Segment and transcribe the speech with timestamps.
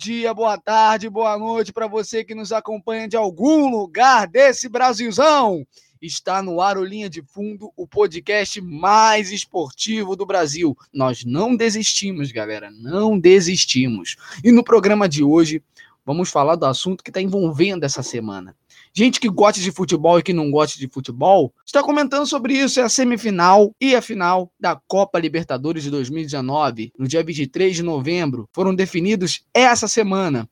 [0.00, 5.62] dia, boa tarde, boa noite para você que nos acompanha de algum lugar desse Brasilzão.
[6.00, 10.74] Está no ar o Linha de Fundo, o podcast mais esportivo do Brasil.
[10.90, 14.16] Nós não desistimos, galera, não desistimos.
[14.42, 15.62] E no programa de hoje,
[16.10, 18.56] vamos falar do assunto que está envolvendo essa semana.
[18.92, 22.80] Gente que gosta de futebol e que não gosta de futebol está comentando sobre isso.
[22.80, 26.92] É a semifinal e a final da Copa Libertadores de 2019.
[26.98, 30.48] No dia 23 de novembro, foram definidos essa semana.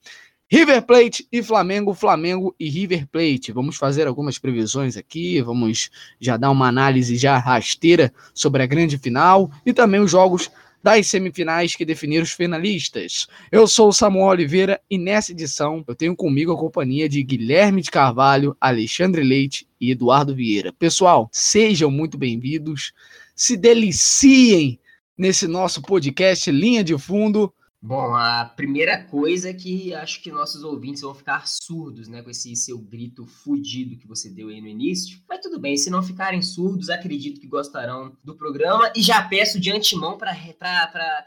[0.48, 3.50] River Plate e Flamengo, Flamengo e River Plate.
[3.50, 8.96] Vamos fazer algumas previsões aqui, vamos já dar uma análise já rasteira sobre a grande
[8.96, 10.48] final e também os jogos
[10.82, 13.26] das semifinais que definiram os finalistas.
[13.50, 17.82] Eu sou o Samuel Oliveira e nessa edição eu tenho comigo a companhia de Guilherme
[17.82, 20.72] de Carvalho, Alexandre Leite e Eduardo Vieira.
[20.72, 22.92] Pessoal, sejam muito bem-vindos,
[23.34, 24.78] se deliciem
[25.16, 27.52] nesse nosso podcast Linha de Fundo.
[27.80, 32.30] Bom, a primeira coisa é que acho que nossos ouvintes vão ficar surdos, né, com
[32.30, 35.20] esse seu grito fudido que você deu aí no início.
[35.28, 39.60] Mas tudo bem, se não ficarem surdos, acredito que gostarão do programa e já peço
[39.60, 40.34] de antemão para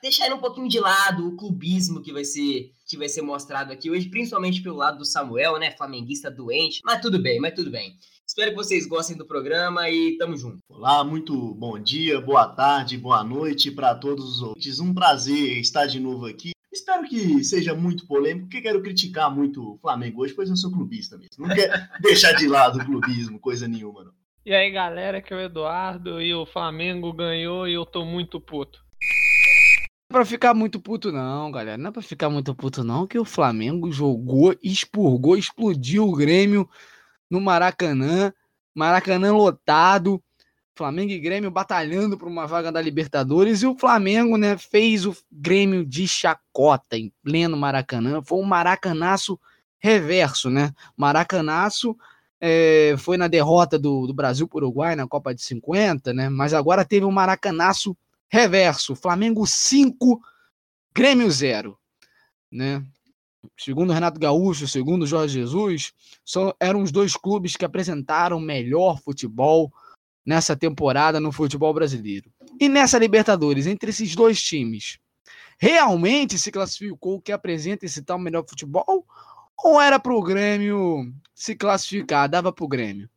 [0.01, 3.89] deixar um pouquinho de lado o clubismo que vai ser que vai ser mostrado aqui
[3.89, 6.81] hoje, principalmente pelo lado do Samuel, né, flamenguista doente.
[6.83, 7.95] Mas tudo bem, mas tudo bem.
[8.31, 10.59] Espero que vocês gostem do programa e tamo junto.
[10.69, 14.79] Olá, muito bom dia, boa tarde, boa noite para todos os ouvintes.
[14.79, 16.51] Um prazer estar de novo aqui.
[16.71, 20.71] Espero que seja muito polêmico, porque quero criticar muito o Flamengo hoje, pois eu sou
[20.71, 21.45] clubista mesmo.
[21.45, 24.13] Não quero deixar de lado o clubismo, coisa nenhuma, não.
[24.45, 28.39] E aí, galera, aqui é o Eduardo e o Flamengo ganhou e eu tô muito
[28.39, 28.79] puto.
[30.09, 31.77] Não é pra ficar muito puto, não, galera.
[31.77, 36.69] Não é pra ficar muito puto, não, que o Flamengo jogou, expurgou, explodiu o Grêmio
[37.31, 38.31] no Maracanã,
[38.75, 40.21] Maracanã lotado,
[40.75, 45.15] Flamengo e Grêmio batalhando por uma vaga da Libertadores e o Flamengo, né, fez o
[45.31, 48.21] Grêmio de chacota em pleno Maracanã.
[48.21, 49.39] Foi um maracanaço
[49.79, 50.73] reverso, né?
[50.95, 51.97] Maracanaço
[52.39, 56.29] é, foi na derrota do, do Brasil para o Uruguai na Copa de 50, né?
[56.29, 57.95] Mas agora teve um maracanaço
[58.29, 58.95] reverso.
[58.95, 60.21] Flamengo 5,
[60.93, 61.77] Grêmio 0,
[62.51, 62.83] né?
[63.57, 65.93] Segundo Renato Gaúcho, segundo Jorge Jesus,
[66.25, 69.71] são, eram os dois clubes que apresentaram melhor futebol
[70.25, 72.31] nessa temporada no futebol brasileiro.
[72.59, 74.99] E nessa Libertadores, entre esses dois times,
[75.57, 79.05] realmente se classificou o que apresenta esse tal melhor futebol?
[79.63, 83.09] Ou era para o Grêmio se classificar, dava para o Grêmio?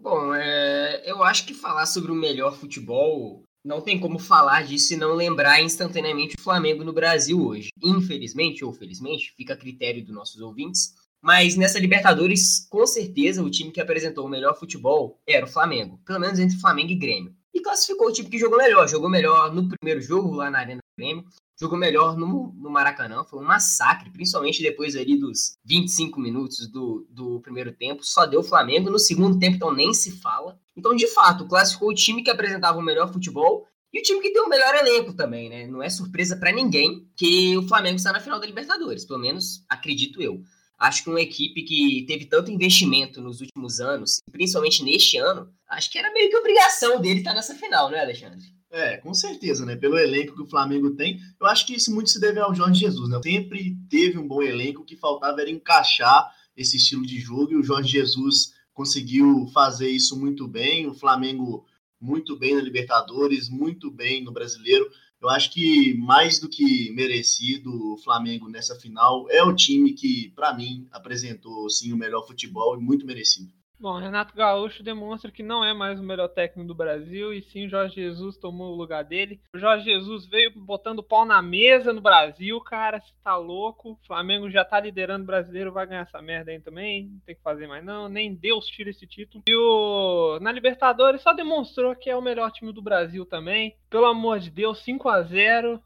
[0.00, 4.94] Bom, é, eu acho que falar sobre o melhor futebol não tem como falar disso
[4.94, 7.70] e não lembrar instantaneamente o Flamengo no Brasil hoje.
[7.82, 10.94] Infelizmente ou felizmente, fica a critério dos nossos ouvintes.
[11.20, 16.00] Mas nessa Libertadores, com certeza, o time que apresentou o melhor futebol era o Flamengo.
[16.06, 17.34] Pelo menos entre Flamengo e Grêmio.
[17.52, 18.88] E classificou o time que jogou melhor.
[18.88, 21.24] Jogou melhor no primeiro jogo lá na Arena do Grêmio
[21.60, 23.24] jogou melhor no, no Maracanã.
[23.24, 28.04] Foi um massacre, principalmente depois ali dos 25 minutos do, do primeiro tempo.
[28.04, 28.90] Só deu o Flamengo.
[28.90, 30.58] No segundo tempo, então, nem se fala.
[30.76, 34.32] Então, de fato, classificou o time que apresentava o melhor futebol e o time que
[34.32, 35.66] tem o melhor elenco também, né?
[35.66, 39.04] Não é surpresa para ninguém que o Flamengo está na final da Libertadores.
[39.04, 40.42] Pelo menos acredito eu.
[40.78, 45.90] Acho que uma equipe que teve tanto investimento nos últimos anos, principalmente neste ano, acho
[45.90, 48.57] que era meio que obrigação dele estar nessa final, né, Alexandre?
[48.70, 49.76] É, com certeza, né?
[49.76, 52.80] Pelo elenco que o Flamengo tem, eu acho que isso muito se deve ao Jorge
[52.80, 53.18] Jesus, né?
[53.22, 57.56] Sempre teve um bom elenco, o que faltava era encaixar esse estilo de jogo e
[57.56, 60.86] o Jorge Jesus conseguiu fazer isso muito bem.
[60.86, 61.66] O Flamengo
[62.00, 64.88] muito bem na Libertadores, muito bem no Brasileiro.
[65.20, 70.30] Eu acho que mais do que merecido o Flamengo nessa final é o time que,
[70.36, 73.52] para mim, apresentou sim o melhor futebol e muito merecido.
[73.80, 77.68] Bom, Renato Gaúcho demonstra que não é mais o melhor técnico do Brasil e sim
[77.68, 79.40] Jorge Jesus tomou o lugar dele.
[79.54, 83.92] O Jorge Jesus veio botando pau na mesa no Brasil, cara, você tá louco.
[83.92, 87.04] O Flamengo já tá liderando o brasileiro, vai ganhar essa merda aí também.
[87.06, 89.44] Não tem que fazer mais não, nem Deus tira esse título.
[89.48, 93.76] E o na Libertadores só demonstrou que é o melhor time do Brasil também.
[93.88, 95.80] Pelo amor de Deus, 5 a 0.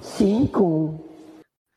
[0.00, 1.17] 5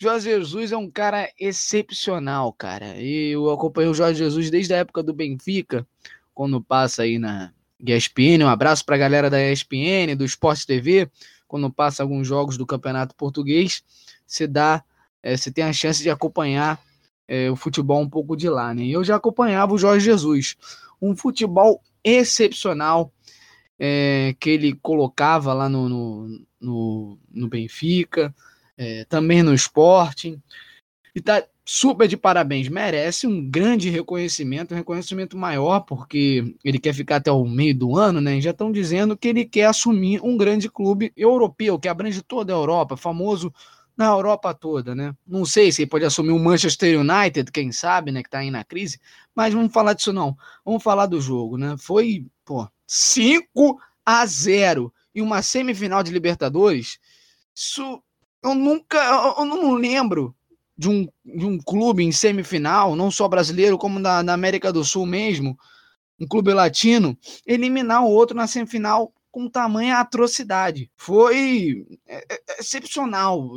[0.01, 2.97] Jorge Jesus é um cara excepcional, cara.
[2.97, 5.87] E eu acompanho o Jorge Jesus desde a época do Benfica,
[6.33, 8.43] quando passa aí na ESPN.
[8.43, 11.07] Um abraço para a galera da ESPN, do Esporte TV.
[11.47, 13.83] Quando passa alguns jogos do Campeonato Português,
[14.25, 14.83] você dá,
[15.21, 16.81] é, tem a chance de acompanhar
[17.27, 18.87] é, o futebol um pouco de lá, né?
[18.87, 20.55] Eu já acompanhava o Jorge Jesus,
[20.99, 23.13] um futebol excepcional
[23.77, 28.33] é, que ele colocava lá no, no, no, no Benfica
[28.81, 30.41] é, também no Sporting.
[31.13, 36.93] E tá super de parabéns, merece um grande reconhecimento, um reconhecimento maior, porque ele quer
[36.93, 38.37] ficar até o meio do ano, né?
[38.37, 42.51] E já estão dizendo que ele quer assumir um grande clube europeu, que abrange toda
[42.51, 43.53] a Europa, famoso
[43.95, 45.13] na Europa toda, né?
[45.27, 48.49] Não sei se ele pode assumir o Manchester United, quem sabe, né, que tá aí
[48.49, 48.99] na crise,
[49.35, 50.35] mas vamos falar disso não.
[50.65, 51.75] Vamos falar do jogo, né?
[51.77, 56.97] Foi, pô, 5 a 0 em uma semifinal de Libertadores.
[57.55, 58.01] Isso
[58.43, 58.97] eu nunca,
[59.37, 60.35] eu não lembro
[60.77, 64.83] de um, de um clube em semifinal, não só brasileiro, como na, na América do
[64.83, 65.57] Sul mesmo,
[66.19, 70.91] um clube latino, eliminar o outro na semifinal com tamanha atrocidade.
[70.95, 73.49] Foi é, é, é excepcional,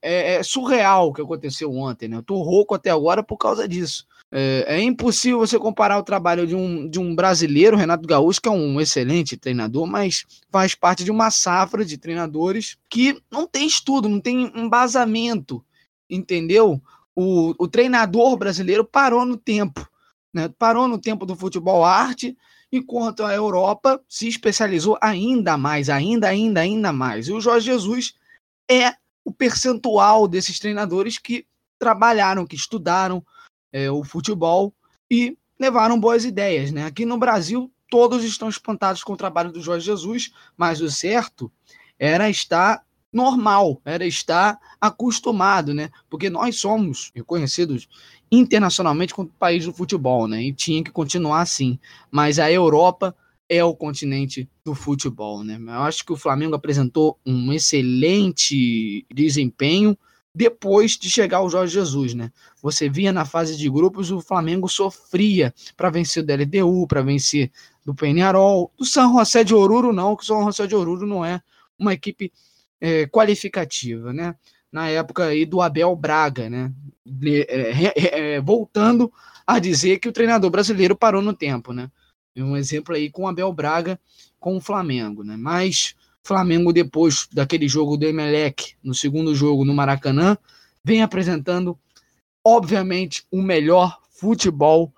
[0.00, 2.08] é, é, surreal o que aconteceu ontem.
[2.08, 2.16] Né?
[2.16, 4.06] Eu tô rouco até agora por causa disso.
[4.34, 8.48] É, é, impossível você comparar o trabalho de um, de um brasileiro, Renato Gaúcho, que
[8.48, 13.66] é um excelente treinador, mas faz parte de uma safra de treinadores que não tem
[13.66, 15.62] estudo, não tem embasamento,
[16.08, 16.80] entendeu?
[17.14, 19.86] O, o treinador brasileiro parou no tempo,
[20.32, 20.48] né?
[20.58, 22.34] parou no tempo do futebol arte,
[22.72, 27.28] enquanto a Europa se especializou ainda mais, ainda, ainda, ainda mais.
[27.28, 28.14] E o Jorge Jesus
[28.66, 31.44] é o percentual desses treinadores que
[31.78, 33.22] trabalharam, que estudaram
[33.72, 34.74] é, o futebol
[35.10, 36.72] e levaram boas ideias.
[36.72, 36.84] Né?
[36.84, 41.50] Aqui no Brasil, todos estão espantados com o trabalho do Jorge Jesus, mas o certo
[41.98, 45.90] era estar normal, era estar acostumado, né?
[46.08, 47.86] Porque nós somos reconhecidos
[48.30, 50.42] internacionalmente como país do futebol, né?
[50.42, 51.78] E tinha que continuar assim.
[52.10, 53.14] Mas a Europa
[53.48, 55.60] é o continente do futebol, né?
[55.60, 59.96] Eu acho que o Flamengo apresentou um excelente desempenho
[60.34, 62.32] depois de chegar o Jorge Jesus, né?
[62.62, 67.50] Você via na fase de grupos o Flamengo sofria para vencer o DLDU, para vencer
[67.84, 71.24] do Penharol, do San José de Oruro não, que o San José de Oruro não
[71.24, 71.42] é
[71.78, 72.32] uma equipe
[72.80, 74.34] é, qualificativa, né?
[74.70, 76.72] Na época aí do Abel Braga, né?
[77.48, 79.12] É, é, voltando
[79.46, 81.90] a dizer que o treinador brasileiro parou no tempo, né?
[82.34, 84.00] Um exemplo aí com o Abel Braga
[84.40, 85.36] com o Flamengo, né?
[85.36, 90.36] Mas Flamengo depois daquele jogo do Emelec, no segundo jogo no Maracanã,
[90.84, 91.78] vem apresentando
[92.44, 94.92] obviamente o melhor futebol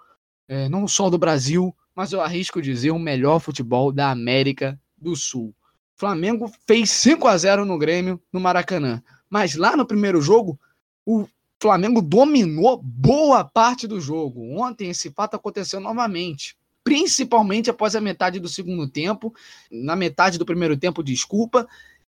[0.49, 5.17] é, não só do Brasil, mas eu arrisco dizer o melhor futebol da América do
[5.17, 5.55] Sul.
[5.97, 9.03] Flamengo fez 5 a 0 no Grêmio, no Maracanã.
[9.31, 10.59] Mas lá no primeiro jogo,
[11.07, 11.27] o
[11.61, 14.61] Flamengo dominou boa parte do jogo.
[14.61, 16.57] Ontem esse fato aconteceu novamente.
[16.85, 19.35] Principalmente após a metade do segundo tempo.
[19.73, 21.67] Na metade do primeiro tempo, desculpa.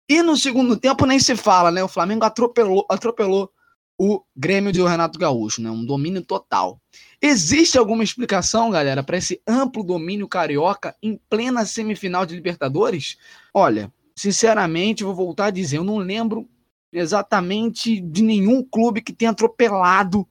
[0.09, 1.83] E no segundo tempo nem se fala, né?
[1.83, 3.51] O Flamengo atropelou, atropelou
[3.99, 5.71] o Grêmio de Renato Gaúcho, né?
[5.71, 6.81] Um domínio total.
[7.21, 13.19] Existe alguma explicação, galera, para esse amplo domínio carioca em plena semifinal de Libertadores?
[13.53, 16.49] Olha, sinceramente, vou voltar a dizer, eu não lembro
[16.93, 20.27] exatamente de nenhum clube que tenha atropelado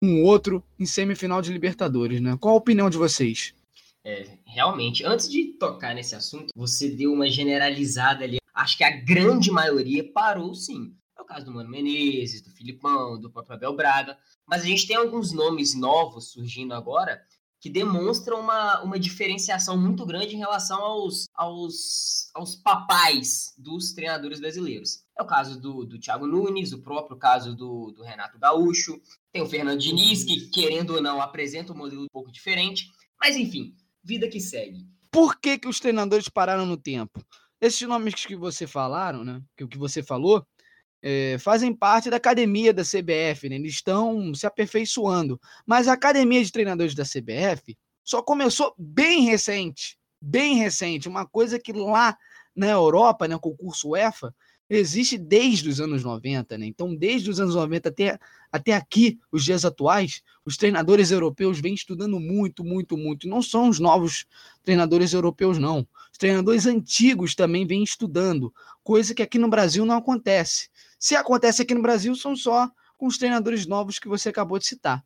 [0.00, 2.36] um outro em semifinal de Libertadores, né?
[2.40, 3.52] Qual a opinião de vocês?
[4.04, 8.38] É, realmente, antes de tocar nesse assunto, você deu uma generalizada ali.
[8.52, 10.94] Acho que a grande maioria parou sim.
[11.16, 14.18] É o caso do Mano Menezes, do Filipão, do próprio Abel Braga.
[14.46, 17.22] Mas a gente tem alguns nomes novos surgindo agora
[17.62, 24.40] que demonstram uma, uma diferenciação muito grande em relação aos, aos, aos papais dos treinadores
[24.40, 25.04] brasileiros.
[25.16, 29.00] É o caso do, do Thiago Nunes, o próprio caso do, do Renato Gaúcho,
[29.30, 32.90] tem o Fernando Diniz, que, querendo ou não, apresenta um modelo um pouco diferente.
[33.20, 34.86] Mas, enfim, vida que segue.
[35.10, 37.24] Por que, que os treinadores pararam no tempo?
[37.60, 39.40] Esses nomes que você falaram, né?
[39.56, 40.46] Que o que você falou,
[41.02, 43.56] é, fazem parte da academia da CBF, né?
[43.56, 45.40] eles estão se aperfeiçoando.
[45.66, 51.58] Mas a academia de treinadores da CBF só começou bem recente, bem recente, uma coisa
[51.58, 52.16] que lá
[52.54, 54.34] na Europa, né, o curso UEFA,
[54.76, 56.66] existe desde os anos 90, né?
[56.66, 58.18] Então, desde os anos 90 até,
[58.50, 63.28] até aqui, os dias atuais, os treinadores europeus vêm estudando muito, muito, muito.
[63.28, 64.24] Não são os novos
[64.62, 65.86] treinadores europeus, não.
[66.10, 68.52] Os treinadores antigos também vêm estudando,
[68.82, 70.68] coisa que aqui no Brasil não acontece.
[70.98, 74.66] Se acontece aqui no Brasil, são só com os treinadores novos que você acabou de
[74.66, 75.04] citar.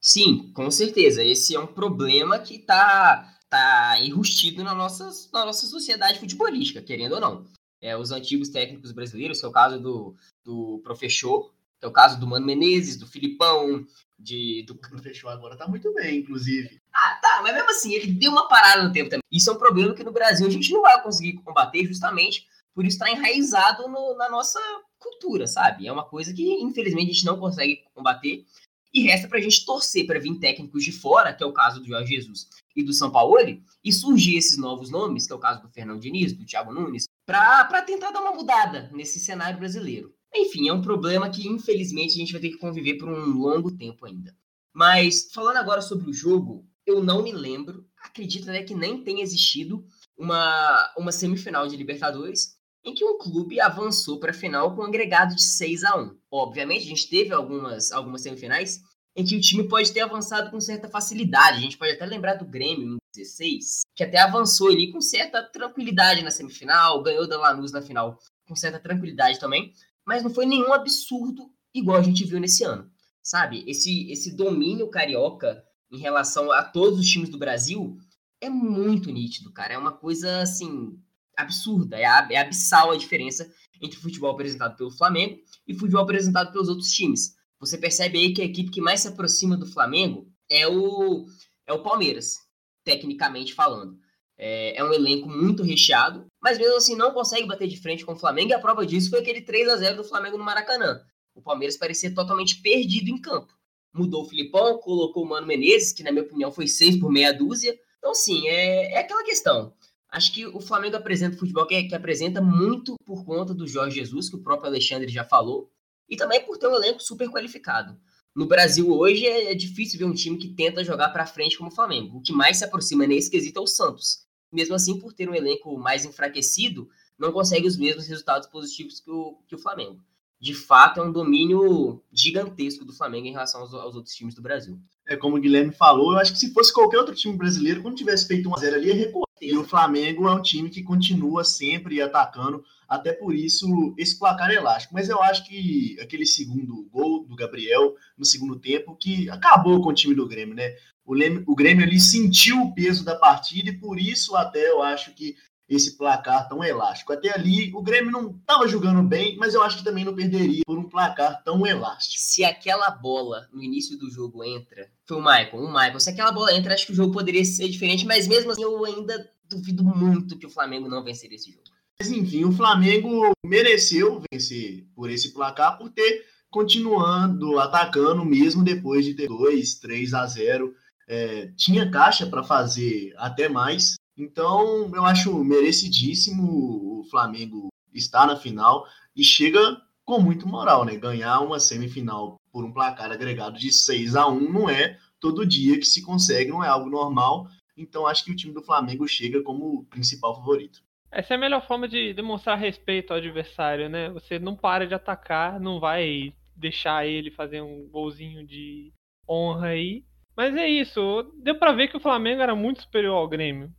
[0.00, 1.22] Sim, com certeza.
[1.22, 7.16] Esse é um problema que está tá enrustido na nossa, na nossa sociedade futebolística, querendo
[7.16, 7.46] ou não.
[7.86, 10.14] É, os antigos técnicos brasileiros, que é o caso do,
[10.44, 13.86] do Professor, que é o caso do Mano Menezes, do Filipão,
[14.18, 14.74] de, do...
[14.74, 16.80] O Professor agora tá muito bem, inclusive.
[16.92, 19.22] Ah, tá, mas mesmo assim, ele deu uma parada no tempo também.
[19.30, 22.84] Isso é um problema que no Brasil a gente não vai conseguir combater justamente por
[22.84, 24.60] isso está enraizado no, na nossa
[24.98, 25.86] cultura, sabe?
[25.86, 28.44] É uma coisa que, infelizmente, a gente não consegue combater.
[28.92, 31.80] E resta para a gente torcer para vir técnicos de fora, que é o caso
[31.80, 33.38] do Jorge Jesus e do São Paulo,
[33.82, 37.08] e surgir esses novos nomes, que é o caso do Fernando Diniz, do Thiago Nunes,
[37.26, 40.14] para tentar dar uma mudada nesse cenário brasileiro.
[40.34, 43.76] Enfim, é um problema que, infelizmente, a gente vai ter que conviver por um longo
[43.76, 44.34] tempo ainda.
[44.72, 49.22] Mas, falando agora sobre o jogo, eu não me lembro, acredito até que nem tenha
[49.22, 49.84] existido
[50.16, 54.86] uma, uma semifinal de Libertadores em que um clube avançou para a final com um
[54.86, 56.16] agregado de 6 a 1.
[56.30, 58.80] Obviamente, a gente teve algumas, algumas semifinais
[59.16, 61.56] em que o time pode ter avançado com certa facilidade.
[61.56, 65.42] A gente pode até lembrar do Grêmio em 16, que até avançou ali com certa
[65.42, 69.72] tranquilidade na semifinal, ganhou da Lanús na final com certa tranquilidade também,
[70.04, 72.90] mas não foi nenhum absurdo igual a gente viu nesse ano.
[73.22, 73.64] Sabe?
[73.66, 77.96] Esse, esse domínio carioca em relação a todos os times do Brasil
[78.40, 79.74] é muito nítido, cara.
[79.74, 81.00] É uma coisa assim
[81.36, 86.02] absurda, é, é abissal a diferença entre o futebol apresentado pelo Flamengo e o futebol
[86.02, 89.66] apresentado pelos outros times você percebe aí que a equipe que mais se aproxima do
[89.66, 91.26] Flamengo é o,
[91.66, 92.36] é o Palmeiras,
[92.84, 93.98] tecnicamente falando.
[94.38, 98.12] É, é, um elenco muito recheado, mas mesmo assim não consegue bater de frente com
[98.12, 101.00] o Flamengo, e a prova disso foi aquele 3 a 0 do Flamengo no Maracanã.
[101.34, 103.52] O Palmeiras parecia totalmente perdido em campo.
[103.94, 107.32] Mudou o Filipão, colocou o Mano Menezes, que na minha opinião foi seis por meia
[107.32, 107.74] dúzia.
[107.98, 109.72] Então, sim, é, é aquela questão.
[110.10, 114.28] Acho que o Flamengo apresenta futebol que, que apresenta muito por conta do Jorge Jesus,
[114.28, 115.70] que o próprio Alexandre já falou
[116.08, 117.98] e também por ter um elenco super qualificado.
[118.34, 121.70] No Brasil hoje é, é difícil ver um time que tenta jogar para frente como
[121.70, 122.18] o Flamengo.
[122.18, 124.26] O que mais se aproxima nesse quesito é o Santos.
[124.52, 129.10] Mesmo assim, por ter um elenco mais enfraquecido, não consegue os mesmos resultados positivos que
[129.10, 130.00] o, que o Flamengo.
[130.38, 134.42] De fato, é um domínio gigantesco do Flamengo em relação aos, aos outros times do
[134.42, 134.78] Brasil.
[135.08, 137.96] É como o Guilherme falou, eu acho que se fosse qualquer outro time brasileiro, quando
[137.96, 139.25] tivesse feito 1x0 ali, ia recuar.
[139.40, 144.50] E o Flamengo é um time que continua sempre atacando, até por isso esse placar
[144.50, 144.94] é elástico.
[144.94, 149.90] Mas eu acho que aquele segundo gol do Gabriel no segundo tempo, que acabou com
[149.90, 150.74] o time do Grêmio, né?
[151.04, 154.82] O, Grêmio, o Grêmio ali sentiu o peso da partida e por isso até eu
[154.82, 155.36] acho que
[155.68, 157.12] esse placar tão elástico.
[157.12, 160.62] Até ali, o Grêmio não estava jogando bem, mas eu acho que também não perderia
[160.64, 162.22] por um placar tão elástico.
[162.22, 166.32] Se aquela bola no início do jogo entra, foi o Michael, o Michael, se aquela
[166.32, 169.84] bola entra, acho que o jogo poderia ser diferente, mas mesmo assim eu ainda duvido
[169.84, 171.64] muito que o Flamengo não venceria esse jogo.
[171.98, 179.04] Mas enfim, o Flamengo mereceu vencer por esse placar, por ter continuando atacando mesmo depois
[179.04, 180.74] de ter 2, 3 a 0.
[181.08, 188.36] É, tinha caixa para fazer até mais, então, eu acho merecidíssimo o Flamengo estar na
[188.36, 190.96] final e chega com muito moral, né?
[190.96, 195.78] Ganhar uma semifinal por um placar agregado de 6 a 1 não é todo dia
[195.78, 197.46] que se consegue, não é algo normal.
[197.76, 200.80] Então, acho que o time do Flamengo chega como principal favorito.
[201.10, 204.10] Essa é a melhor forma de demonstrar respeito ao adversário, né?
[204.10, 208.92] Você não para de atacar, não vai deixar ele fazer um golzinho de
[209.28, 210.04] honra aí.
[210.36, 213.70] Mas é isso, deu para ver que o Flamengo era muito superior ao Grêmio.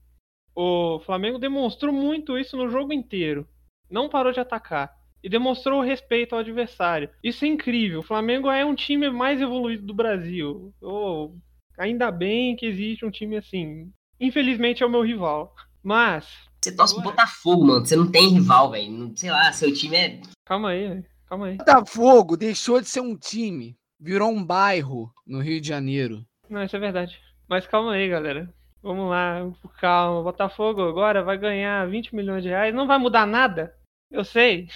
[0.60, 3.48] O Flamengo demonstrou muito isso no jogo inteiro.
[3.92, 4.92] Não parou de atacar.
[5.24, 7.12] E demonstrou respeito ao adversário.
[7.24, 8.00] Isso é incrível.
[8.00, 10.74] O Flamengo é um time mais evoluído do Brasil.
[10.82, 11.32] Oh,
[11.78, 13.92] ainda bem que existe um time assim.
[14.20, 15.54] Infelizmente é o meu rival.
[15.84, 16.28] Mas.
[16.60, 17.86] Você torce pro Botafogo, mano.
[17.86, 19.14] Você não tem rival, velho.
[19.16, 20.22] Sei lá, seu time é.
[20.44, 21.58] Calma aí, calma aí.
[21.58, 23.78] Botafogo deixou de ser um time.
[24.00, 26.26] Virou um bairro no Rio de Janeiro.
[26.50, 27.20] Não, isso é verdade.
[27.48, 28.52] Mas calma aí, galera.
[28.82, 29.40] Vamos lá,
[29.80, 30.24] calma.
[30.24, 32.74] Botafogo agora vai ganhar 20 milhões de reais.
[32.74, 33.76] Não vai mudar nada,
[34.12, 34.68] eu sei.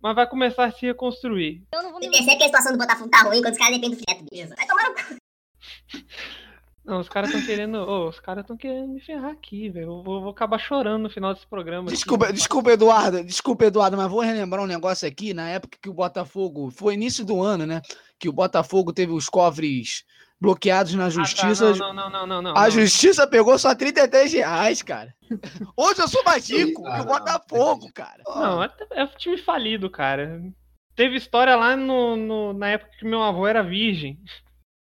[0.00, 1.62] Mas vai começar a se reconstruir.
[1.72, 2.10] Eu não vou me...
[2.10, 4.54] percebe que a situação do Botafogo tá ruim quando os caras dependem do Fleto, beleza?
[4.56, 5.16] Vai tomar no cu.
[6.84, 7.76] Não, os caras estão querendo.
[7.76, 9.86] Oh, os caras estão querendo me ferrar aqui, velho.
[9.86, 11.88] Eu vou, vou, acabar chorando no final desse programa.
[11.88, 12.34] Desculpa, aqui.
[12.34, 13.24] desculpa, Eduardo.
[13.24, 15.32] Desculpa, Eduardo, mas vou relembrar um negócio aqui.
[15.32, 16.70] Na época que o Botafogo.
[16.70, 17.80] Foi início do ano, né?
[18.18, 20.04] Que o Botafogo teve os cofres
[20.40, 21.70] bloqueados na justiça.
[21.70, 21.78] Ah, tá.
[21.78, 25.14] não, não, não, não, não, A justiça pegou só 33 reais, cara.
[25.76, 28.22] Hoje eu sou mais rico que o Botafogo, cara.
[28.26, 30.40] Não, é, é time falido, cara.
[30.94, 34.18] Teve história lá no, no, na época que meu avô era virgem.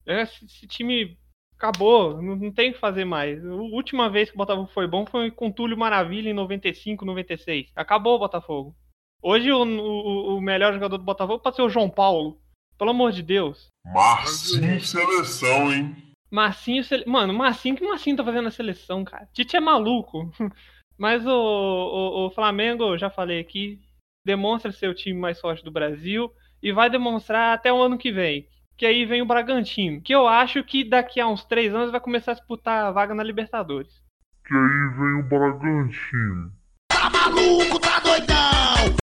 [0.06, 1.18] Esse, esse time
[1.56, 3.44] acabou, não, não, tem o que fazer mais.
[3.44, 7.72] A última vez que o Botafogo foi bom foi com Túlio Maravilha em 95, 96.
[7.74, 8.76] Acabou o Botafogo.
[9.20, 12.40] Hoje o, o, o melhor jogador do Botafogo pode ser o João Paulo.
[12.78, 13.66] Pelo amor de Deus.
[13.92, 15.96] Marcinho seleção, hein?
[16.30, 19.28] Marcinho, mano, Marcinho, que Marcinho tá fazendo na seleção, cara?
[19.32, 20.30] Tite é maluco.
[20.98, 23.80] Mas o, o, o Flamengo, já falei aqui,
[24.24, 26.30] demonstra ser o time mais forte do Brasil
[26.62, 28.48] e vai demonstrar até o ano que vem.
[28.76, 32.00] Que aí vem o Bragantino, que eu acho que daqui a uns três anos vai
[32.00, 34.02] começar a disputar a vaga na Libertadores.
[34.44, 36.52] Que aí vem o Bragantino.
[36.90, 38.97] Tá maluco, tá doidão!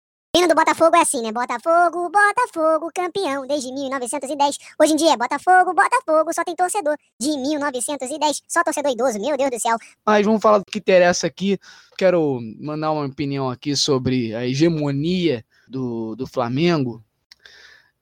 [0.41, 1.31] Hino do Botafogo é assim, né?
[1.31, 4.57] Botafogo, Botafogo, campeão desde 1910.
[4.79, 6.97] Hoje em dia é Botafogo, Botafogo, só tem torcedor.
[7.19, 9.77] De 1910, só torcedor idoso, meu Deus do céu.
[10.03, 11.59] Mas vamos falar do que interessa aqui.
[11.95, 17.03] Quero mandar uma opinião aqui sobre a hegemonia do, do Flamengo.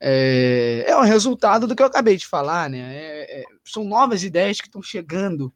[0.00, 2.78] É, é o resultado do que eu acabei de falar, né?
[2.78, 5.52] É, é, são novas ideias que estão chegando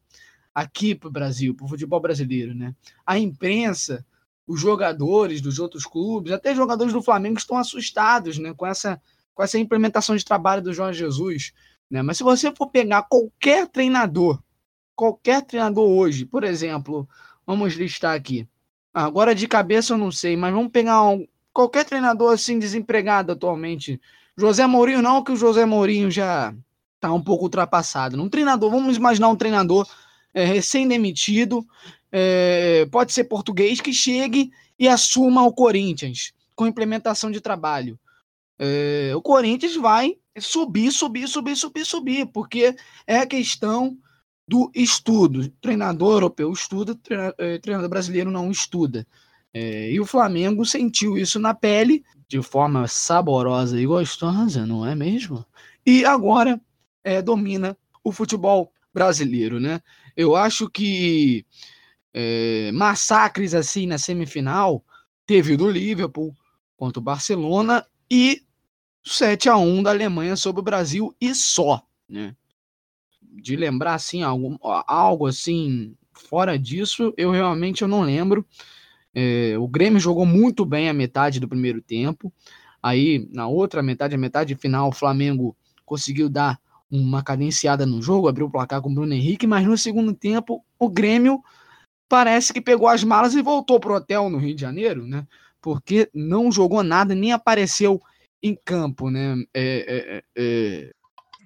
[0.55, 2.75] aqui para o Brasil, para o futebol brasileiro, né?
[3.07, 4.05] A imprensa
[4.47, 9.01] os jogadores dos outros clubes, até jogadores do Flamengo estão assustados né, com, essa,
[9.35, 11.53] com essa implementação de trabalho do Jorge Jesus.
[11.91, 12.03] Né?
[12.03, 14.39] Mas se você for pegar qualquer treinador,
[14.95, 17.09] qualquer treinador hoje, por exemplo,
[17.47, 18.47] vamos listar aqui.
[18.93, 24.01] Agora de cabeça eu não sei, mas vamos pegar um, qualquer treinador assim desempregado atualmente.
[24.37, 26.55] José Mourinho não, que o José Mourinho já
[26.95, 28.21] está um pouco ultrapassado.
[28.21, 29.87] Um treinador, vamos imaginar um treinador
[30.33, 31.65] é, recém-demitido,
[32.17, 37.99] é, pode ser português, que chegue e assuma o Corinthians com implementação de trabalho.
[38.57, 43.99] É, o Corinthians vai subir, subir, subir, subir, subir, porque é a questão
[44.47, 45.49] do estudo.
[45.61, 46.97] Treinador europeu estuda,
[47.37, 49.05] é, treinador brasileiro não estuda.
[49.53, 54.95] É, e o Flamengo sentiu isso na pele de forma saborosa e gostosa, não é
[54.95, 55.45] mesmo?
[55.85, 56.61] E agora
[57.03, 59.81] é, domina o futebol brasileiro, né?
[60.17, 61.45] Eu acho que
[62.15, 64.85] é, massacres assim na semifinal
[65.27, 66.33] teve o do Liverpool
[66.77, 68.43] contra o Barcelona e
[69.03, 72.37] 7 a 1 da Alemanha sobre o Brasil e só, né?
[73.21, 78.47] De lembrar assim algo, algo assim fora disso, eu realmente eu não lembro.
[79.13, 82.33] É, o Grêmio jogou muito bem a metade do primeiro tempo.
[82.83, 88.29] Aí, na outra metade, a metade final, o Flamengo conseguiu dar uma cadenciada no jogo,
[88.29, 91.43] abriu o placar com o Bruno Henrique, mas no segundo tempo, o Grêmio
[92.15, 95.27] parece que pegou as malas e voltou pro hotel no Rio de Janeiro, né?
[95.61, 98.01] Porque não jogou nada, nem apareceu
[98.41, 99.35] em campo, né?
[99.53, 100.93] É, é, é...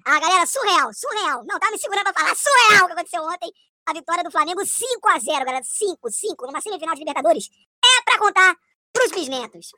[0.05, 1.43] Ah, galera, surreal, surreal.
[1.47, 3.51] Não, tá me segurando pra falar surreal o que aconteceu ontem.
[3.83, 5.63] A vitória do Flamengo 5 a 0 galera.
[5.63, 7.49] 5, 5, numa semifinal de Libertadores.
[7.83, 8.55] É pra contar
[8.93, 9.71] pros bisnetos.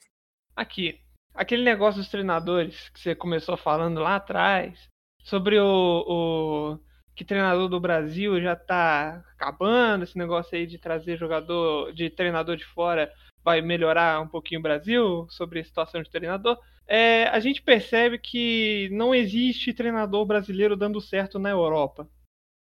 [0.58, 1.00] Aqui,
[1.34, 4.78] aquele negócio dos treinadores que você começou falando lá atrás,
[5.24, 6.80] sobre o, o
[7.16, 12.56] que treinador do Brasil já tá acabando, esse negócio aí de trazer jogador, de treinador
[12.56, 13.12] de fora
[13.44, 16.58] vai melhorar um pouquinho o Brasil sobre a situação de treinador.
[16.88, 22.08] É, a gente percebe que não existe treinador brasileiro dando certo na Europa.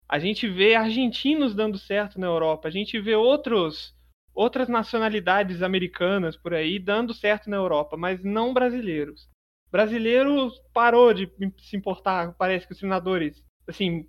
[0.09, 3.94] A gente vê argentinos dando certo na Europa, a gente vê outros
[4.35, 9.28] outras nacionalidades americanas por aí dando certo na Europa, mas não brasileiros.
[9.70, 14.09] Brasileiro parou de se importar, parece que os treinadores, assim,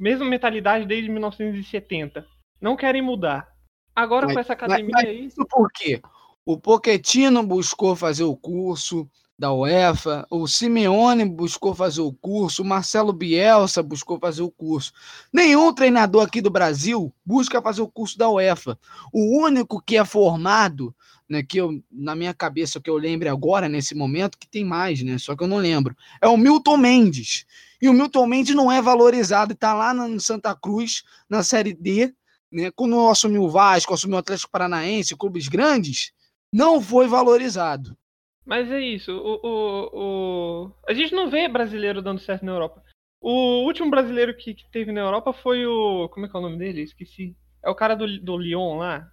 [0.00, 2.26] mesma mentalidade desde 1970.
[2.60, 3.48] Não querem mudar.
[3.94, 5.26] Agora mas, com essa academia mas, mas aí.
[5.26, 6.00] Isso por quê?
[6.44, 9.08] O Poquetino buscou fazer o curso
[9.38, 14.92] da UEFA, o Simeone buscou fazer o curso, o Marcelo Bielsa buscou fazer o curso.
[15.32, 18.78] Nenhum treinador aqui do Brasil busca fazer o curso da UEFA.
[19.10, 20.94] O único que é formado,
[21.30, 25.02] né, que eu, na minha cabeça, que eu lembre agora, nesse momento, que tem mais,
[25.02, 27.46] né, só que eu não lembro, é o Milton Mendes.
[27.80, 32.12] E o Milton Mendes não é valorizado, está lá no Santa Cruz, na Série D,
[32.52, 32.70] né?
[32.72, 36.12] Quando assumiu o Vasco, assumiu o Atlético Paranaense, clubes grandes,
[36.52, 37.96] não foi valorizado.
[38.44, 39.12] Mas é isso.
[39.12, 40.72] O, o, o...
[40.88, 42.82] A gente não vê brasileiro dando certo na Europa.
[43.20, 46.08] O último brasileiro que, que, teve na Europa foi o.
[46.08, 46.82] Como é que é o nome dele?
[46.82, 47.36] Esqueci.
[47.62, 49.06] É o cara do, do Lyon lá.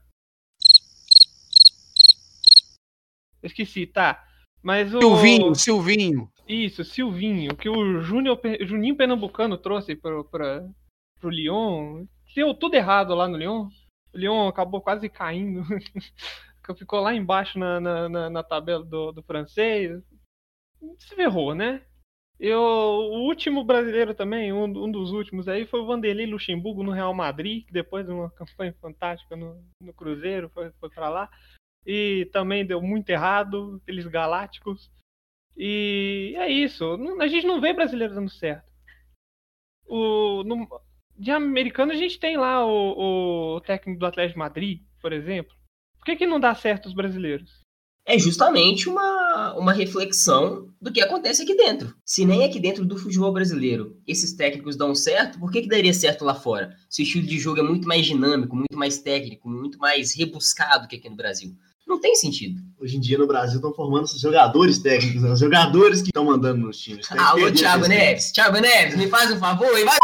[3.48, 4.24] Esqueci, tá.
[4.62, 5.00] Mas o.
[5.00, 6.32] Silvinho, Silvinho.
[6.48, 10.20] Isso, Silvinho, que o Júnior, Juninho Pernambucano trouxe para
[11.24, 12.06] o Lyon.
[12.36, 13.70] Deu tudo errado lá no Lyon.
[14.14, 15.64] O Lyon acabou quase caindo.
[16.78, 20.04] Ficou lá embaixo na, na, na, na tabela do, do francês.
[21.00, 21.82] Se ferrou, né?
[22.40, 26.92] Eu, o último brasileiro também, um, um, dos últimos aí, foi o Vanderlei Luxemburgo no
[26.92, 31.30] Real Madrid, que depois de uma campanha fantástica no, no Cruzeiro, foi, foi para lá.
[31.88, 34.92] E também deu muito errado, aqueles galácticos.
[35.56, 36.84] E é isso.
[37.22, 38.70] A gente não vê brasileiro dando certo.
[39.88, 40.68] O, no,
[41.18, 45.56] de americano a gente tem lá o, o técnico do Atlético de Madrid, por exemplo.
[45.98, 47.62] Por que, que não dá certo os brasileiros?
[48.06, 51.96] É justamente uma, uma reflexão do que acontece aqui dentro.
[52.06, 55.94] Se nem aqui dentro do futebol brasileiro esses técnicos dão certo, por que, que daria
[55.94, 56.76] certo lá fora?
[56.90, 60.88] Se o estilo de jogo é muito mais dinâmico, muito mais técnico, muito mais rebuscado
[60.88, 61.54] que aqui no Brasil.
[61.88, 62.62] Não tem sentido.
[62.78, 65.32] Hoje em dia no Brasil estão formando esses jogadores técnicos, né?
[65.32, 67.08] os jogadores que estão mandando nos times.
[67.08, 68.32] Tem Alô, Thiago Neves.
[68.32, 69.98] Thiago Neves, me faz um favor e vai.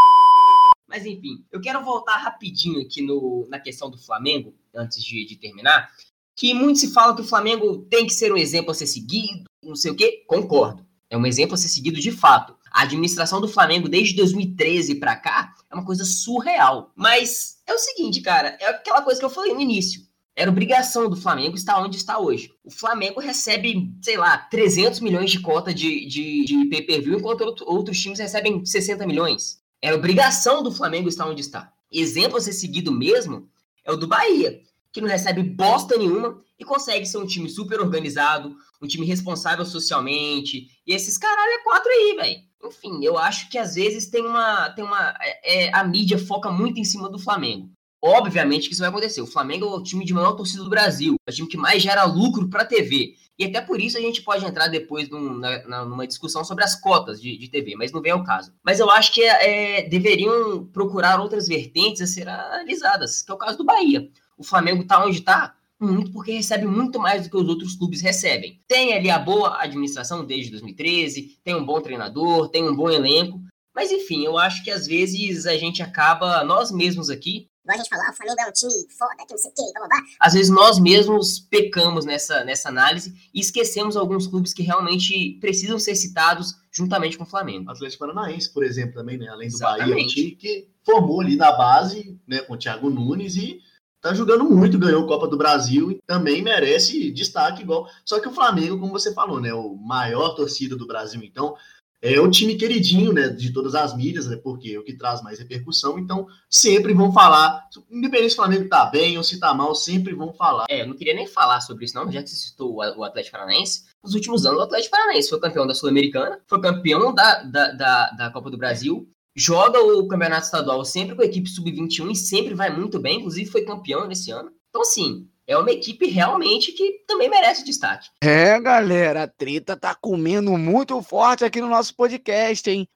[0.87, 5.35] Mas enfim, eu quero voltar rapidinho aqui no, na questão do Flamengo, antes de, de
[5.35, 5.89] terminar.
[6.35, 9.43] Que muito se fala que o Flamengo tem que ser um exemplo a ser seguido,
[9.61, 10.23] não sei o quê.
[10.25, 10.85] Concordo.
[11.09, 12.55] É um exemplo a ser seguido de fato.
[12.71, 16.91] A administração do Flamengo desde 2013 para cá é uma coisa surreal.
[16.95, 20.01] Mas é o seguinte, cara, é aquela coisa que eu falei no início.
[20.35, 22.51] Era obrigação do Flamengo estar onde está hoje.
[22.63, 27.99] O Flamengo recebe, sei lá, 300 milhões de cota de, de, de pay-per-view, enquanto outros
[27.99, 29.61] times recebem 60 milhões.
[29.81, 31.71] Era obrigação do Flamengo estar onde está.
[31.91, 33.47] Exemplo a ser seguido mesmo
[33.85, 34.61] é o do Bahia.
[34.91, 39.65] que não recebe bosta nenhuma e consegue ser um time super organizado, um time responsável
[39.65, 40.67] socialmente.
[40.85, 42.41] E esses caralho é quatro aí, velho.
[42.63, 44.69] Enfim, eu acho que às vezes tem uma.
[44.69, 47.69] Tem uma é, é, a mídia foca muito em cima do Flamengo.
[48.05, 49.21] Obviamente que isso vai acontecer.
[49.21, 51.81] O Flamengo é o time de maior torcida do Brasil, é o time que mais
[51.81, 53.15] gera lucro para a TV.
[53.39, 56.75] E até por isso a gente pode entrar depois num, na, numa discussão sobre as
[56.75, 58.53] cotas de, de, TV, mas não vem ao caso.
[58.61, 63.37] Mas eu acho que é, deveriam procurar outras vertentes a ser analisadas, que é o
[63.37, 64.09] caso do Bahia.
[64.37, 68.01] O Flamengo tá onde tá muito porque recebe muito mais do que os outros clubes
[68.01, 68.59] recebem.
[68.67, 73.41] Tem ali a boa administração desde 2013, tem um bom treinador, tem um bom elenco,
[73.73, 77.77] mas enfim, eu acho que às vezes a gente acaba, nós mesmos aqui, Igual a
[77.77, 79.87] gente falou, ah, o Flamengo é um time foda, que não sei o quê, blá,
[79.87, 80.07] blá, blá.
[80.19, 85.79] Às vezes nós mesmos pecamos nessa, nessa análise e esquecemos alguns clubes que realmente precisam
[85.79, 87.71] ser citados juntamente com o Flamengo.
[87.71, 89.29] Atlético Paranaense, por exemplo, também, né?
[89.29, 89.89] Além do Exatamente.
[89.91, 93.61] Bahia, um time que formou ali na base, né, com o Thiago Nunes e
[94.01, 97.87] tá jogando muito, ganhou a Copa do Brasil e também merece destaque igual.
[98.03, 101.55] Só que o Flamengo, como você falou, né, o maior torcida do Brasil, então
[102.03, 105.23] é o time queridinho, né, de todas as mídias, né, porque é o que traz
[105.23, 109.53] mais repercussão, então sempre vão falar, independente se o Flamengo tá bem ou se tá
[109.53, 110.65] mal, sempre vão falar.
[110.69, 113.37] É, eu não queria nem falar sobre isso não, já que você citou o Atlético
[113.37, 117.71] Paranaense, nos últimos anos o Atlético Paranaense foi campeão da Sul-Americana, foi campeão da, da,
[117.71, 122.15] da, da Copa do Brasil, joga o campeonato estadual sempre com a equipe sub-21 e
[122.17, 124.51] sempre vai muito bem, inclusive foi campeão nesse ano.
[124.69, 128.09] Então, assim, é uma equipe realmente que também merece destaque.
[128.21, 132.87] É, galera, a treta tá comendo muito forte aqui no nosso podcast, hein?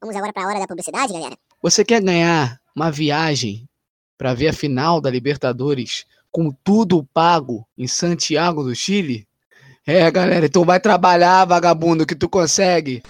[0.00, 1.36] Vamos agora para a hora da publicidade, galera?
[1.62, 3.68] Você quer ganhar uma viagem
[4.16, 9.26] para ver a final da Libertadores com tudo pago em Santiago do Chile?
[9.86, 13.02] É, galera, então vai trabalhar, vagabundo, que tu consegue.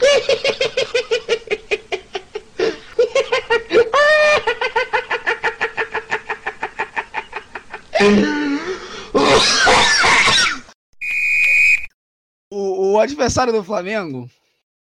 [12.51, 14.31] O, o, adversário do Flamengo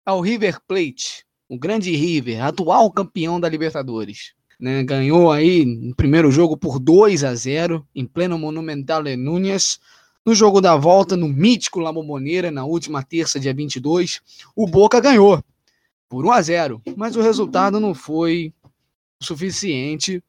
[0.05, 4.33] é o River Plate, o grande River, atual campeão da Libertadores.
[4.57, 4.85] Né?
[4.85, 9.79] Ganhou aí no primeiro jogo por 2 a 0 em pleno Monumental de Núñez.
[10.25, 14.21] No jogo da volta, no mítico La Bombonera, na última terça, dia 22,
[14.55, 15.43] o Boca ganhou
[16.07, 18.53] por 1 a 0 mas o resultado não foi
[19.21, 20.23] suficiente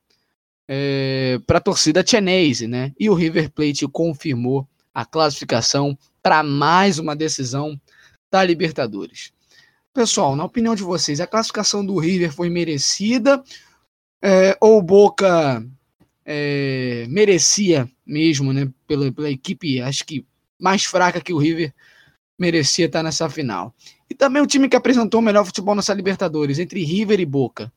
[0.68, 2.92] é, para a torcida chinese, né?
[2.98, 7.80] E o River Plate confirmou a classificação para mais uma decisão
[8.30, 9.32] da Libertadores.
[9.92, 13.42] Pessoal, na opinião de vocês, a classificação do River foi merecida
[14.22, 15.64] é, ou Boca
[16.24, 18.68] é, merecia mesmo, né?
[18.86, 20.26] Pela, pela equipe, acho que
[20.58, 21.72] mais fraca que o River
[22.38, 23.74] merecia estar nessa final.
[24.08, 27.72] E também o time que apresentou o melhor futebol nessa Libertadores, entre River e Boca.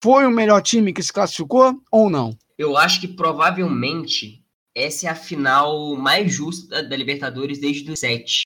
[0.00, 2.36] Foi o melhor time que se classificou ou não?
[2.56, 8.42] Eu acho que provavelmente essa é a final mais justa da Libertadores desde 2007,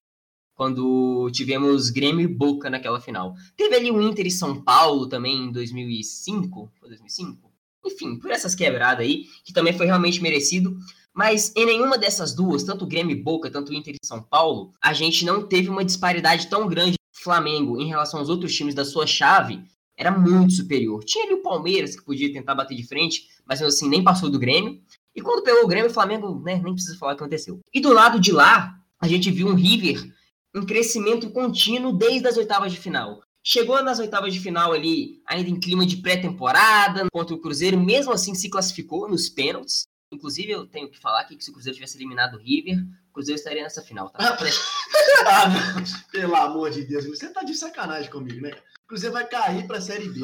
[0.55, 3.35] quando tivemos Grêmio e Boca naquela final.
[3.55, 7.53] Teve ali o Inter e São Paulo também em 2005, foi 2005?
[7.85, 10.75] Enfim, por essas quebradas aí, que também foi realmente merecido.
[11.13, 14.95] Mas em nenhuma dessas duas, tanto Grêmio e Boca, tanto Inter e São Paulo, a
[14.95, 19.07] gente não teve uma disparidade tão grande Flamengo em relação aos outros times da sua
[19.07, 19.63] chave
[20.03, 21.05] era muito superior.
[21.05, 24.39] Tinha ali o Palmeiras que podia tentar bater de frente, mas assim nem passou do
[24.39, 24.83] Grêmio.
[25.15, 27.61] E quando pegou o Grêmio, o Flamengo, né, nem precisa falar o que aconteceu.
[27.73, 30.13] E do lado de lá, a gente viu um River
[30.55, 33.23] em crescimento contínuo desde as oitavas de final.
[33.45, 38.13] Chegou nas oitavas de final ali, ainda em clima de pré-temporada, contra o Cruzeiro, mesmo
[38.13, 39.85] assim se classificou nos pênaltis.
[40.13, 42.77] Inclusive, eu tenho que falar que se o Cruzeiro tivesse eliminado o River,
[43.11, 44.37] o Cruzeiro estaria nessa final, tá?
[45.27, 48.53] ah, pelo amor de Deus, você tá de sacanagem comigo, né?
[48.93, 50.21] Cruzeiro vai cair pra Série B.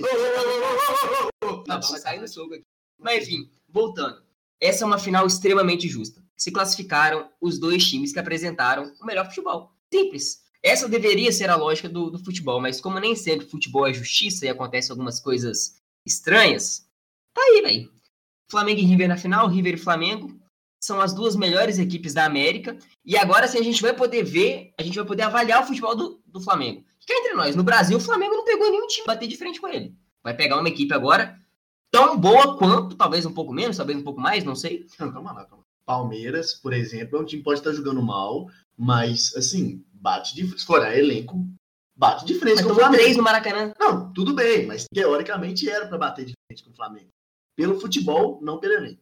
[1.67, 2.63] tá, cair no soco aqui.
[2.99, 4.23] Mas enfim, voltando.
[4.61, 6.23] Essa é uma final extremamente justa.
[6.37, 9.73] Se classificaram os dois times que apresentaram o melhor futebol.
[9.91, 10.43] Simples.
[10.63, 14.45] Essa deveria ser a lógica do, do futebol, mas como nem sempre futebol é justiça
[14.45, 16.87] e acontecem algumas coisas estranhas,
[17.33, 17.91] tá aí, velho.
[18.51, 20.39] Flamengo e River na final, River e Flamengo
[20.79, 22.77] são as duas melhores equipes da América.
[23.03, 25.97] E agora, se a gente vai poder ver, a gente vai poder avaliar o futebol
[25.97, 26.85] do, do Flamengo.
[27.09, 29.67] Fica entre nós, no Brasil, o Flamengo não pegou nenhum time bater de frente com
[29.67, 29.97] ele.
[30.23, 31.41] Vai pegar uma equipe agora
[31.91, 34.85] tão boa quanto, talvez um pouco menos, talvez um pouco mais, não sei.
[35.01, 35.65] Não, calma lá, calma.
[35.87, 40.43] Palmeiras, por exemplo, é um time que pode estar jogando mal, mas, assim, bate de
[40.43, 40.61] frente.
[40.61, 41.49] Se for elenco,
[41.97, 43.03] bate de frente mas com o Flamengo.
[43.03, 43.73] três no Maracanã.
[43.81, 47.09] Não, tudo bem, mas teoricamente era para bater de frente com o Flamengo.
[47.57, 49.01] Pelo futebol, não pelo elenco.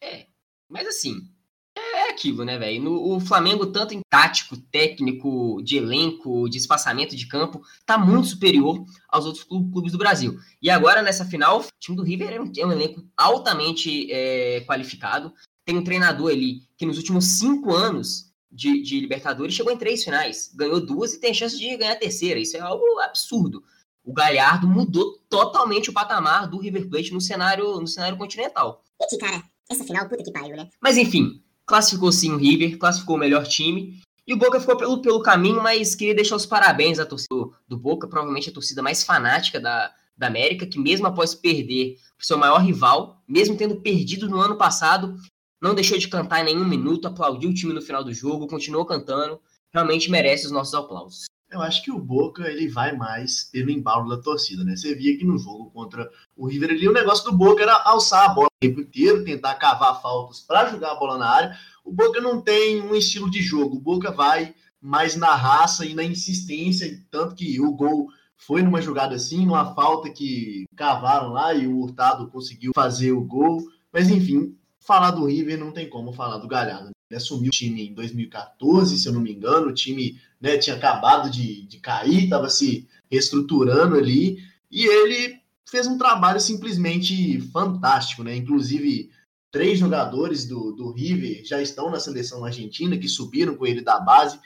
[0.00, 0.28] É,
[0.68, 1.28] mas assim,
[1.76, 2.92] é aquilo, né, velho?
[2.92, 8.84] O Flamengo, tanto em tático, técnico, de elenco, de espaçamento de campo, tá muito superior
[9.08, 10.38] aos outros clubes do Brasil.
[10.60, 14.60] E agora, nessa final, o time do River é um, é um elenco altamente é,
[14.66, 15.32] qualificado.
[15.64, 20.04] tem um treinador ali que nos últimos cinco anos de, de Libertadores chegou em três
[20.04, 22.38] finais, ganhou duas e tem chance de ganhar a terceira.
[22.38, 23.64] Isso é algo absurdo.
[24.04, 28.82] O Galhardo mudou totalmente o patamar do River Plate no cenário, no cenário continental.
[29.20, 30.68] Cara, essa final, puta que pariu, né?
[30.80, 34.00] Mas enfim, classificou sim o River, classificou o melhor time.
[34.26, 37.34] E o Boca ficou pelo, pelo caminho, mas queria deixar os parabéns à torcida
[37.66, 42.24] do Boca, provavelmente a torcida mais fanática da, da América, que mesmo após perder o
[42.24, 45.16] seu maior rival, mesmo tendo perdido no ano passado,
[45.60, 48.84] não deixou de cantar em nenhum minuto, aplaudiu o time no final do jogo, continuou
[48.84, 49.40] cantando,
[49.72, 51.24] realmente merece os nossos aplausos.
[51.52, 54.74] Eu acho que o Boca ele vai mais pelo embalo da torcida, né?
[54.74, 58.30] Você via que no jogo contra o River ali, o negócio do Boca era alçar
[58.30, 61.58] a bola o tempo inteiro, tentar cavar faltas para jogar a bola na área.
[61.84, 65.94] O Boca não tem um estilo de jogo, o Boca vai mais na raça e
[65.94, 71.54] na insistência, tanto que o gol foi numa jogada assim, numa falta que cavaram lá
[71.54, 73.62] e o Hurtado conseguiu fazer o gol.
[73.92, 76.90] Mas enfim, falar do River não tem como falar do Galhardo.
[77.08, 80.74] Ele assumiu o time em 2014, se eu não me engano, o time né, tinha
[80.74, 84.38] acabado de, de cair, estava se reestruturando ali,
[84.70, 88.34] e ele fez um trabalho simplesmente fantástico, né?
[88.34, 89.10] Inclusive,
[89.50, 94.00] três jogadores do, do River já estão na seleção argentina, que subiram com ele da
[94.00, 94.38] base.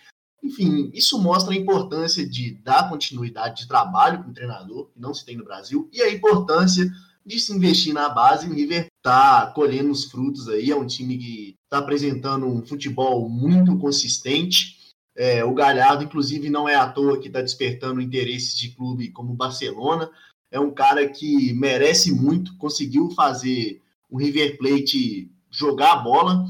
[0.43, 5.15] Enfim, isso mostra a importância de dar continuidade de trabalho com o treinador, que não
[5.15, 6.89] se tem no Brasil, e a importância
[7.25, 8.49] de se investir na base.
[8.49, 13.29] O River está colhendo os frutos aí, é um time que está apresentando um futebol
[13.29, 14.76] muito consistente.
[15.17, 19.33] É, o Galhardo, inclusive, não é à toa que está despertando interesses de clube como
[19.33, 20.11] o Barcelona.
[20.51, 26.45] É um cara que merece muito, conseguiu fazer o River Plate jogar a bola.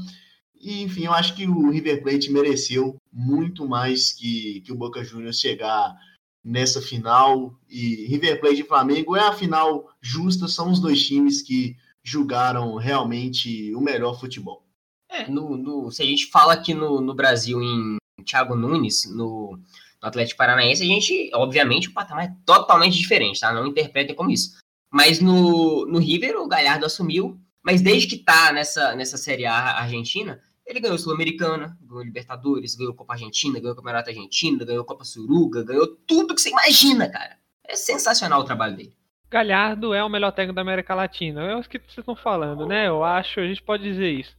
[0.59, 5.03] E, enfim, eu acho que o River Plate mereceu muito mais que, que o Boca
[5.03, 5.95] Juniors chegar
[6.43, 7.57] nessa final.
[7.69, 12.75] E River Plate e Flamengo é a final justa, são os dois times que julgaram
[12.75, 14.65] realmente o melhor futebol.
[15.09, 19.57] É, no, no, se a gente fala aqui no, no Brasil em Thiago Nunes, no,
[19.57, 23.51] no, Atlético Paranaense, a gente, obviamente, o patamar é totalmente diferente, tá?
[23.53, 24.57] Não interpretem como isso.
[24.91, 29.79] Mas no, no River, o Galhardo assumiu, mas desde que tá nessa, nessa Série A
[29.79, 35.63] argentina, ele ganhou Sul-Americana, ganhou Libertadores, ganhou Copa Argentina, ganhou Campeonato Argentino, ganhou Copa Suruga,
[35.63, 37.37] ganhou tudo que você imagina, cara.
[37.65, 38.93] É sensacional o trabalho dele.
[39.29, 41.41] Galhardo é o melhor técnico da América Latina.
[41.43, 42.87] É o que vocês estão falando, né?
[42.87, 44.35] Eu acho, a gente pode dizer isso.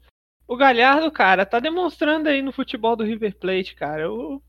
[0.49, 4.11] O Galhardo, cara, tá demonstrando aí no futebol do River Plate, cara.
[4.11, 4.43] O,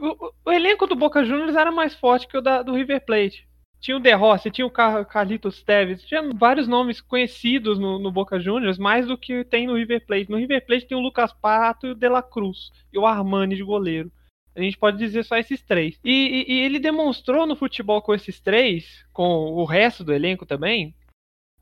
[0.00, 3.46] o, o elenco do Boca Juniors era mais forte que o da, do River Plate.
[3.80, 8.40] Tinha o De Rossi, tinha o Carlitos Teves, tinha vários nomes conhecidos no, no, Boca
[8.40, 10.28] Juniors, mais do que tem no River Plate.
[10.28, 13.54] No River Plate tem o Lucas Pato e o De La Cruz, e o Armani
[13.54, 14.10] de goleiro.
[14.56, 16.00] A gente pode dizer só esses três.
[16.02, 16.10] E,
[16.48, 20.92] e, e ele demonstrou no futebol com esses três, com o resto do elenco também,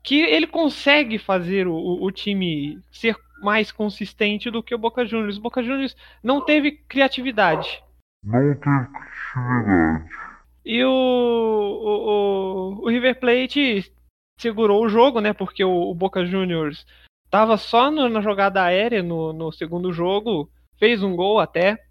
[0.01, 5.37] que ele consegue fazer o, o time ser mais consistente do que o Boca Juniors.
[5.37, 7.83] O Boca Juniors não teve criatividade.
[8.23, 10.27] Não teve criatividade.
[10.69, 13.89] E o, o, o, River Plate
[14.37, 15.31] segurou o jogo, né?
[15.31, 16.85] Porque o, o Boca Juniors
[17.23, 21.81] estava só no, na jogada aérea no, no segundo jogo, fez um gol até.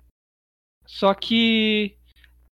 [0.85, 1.96] Só que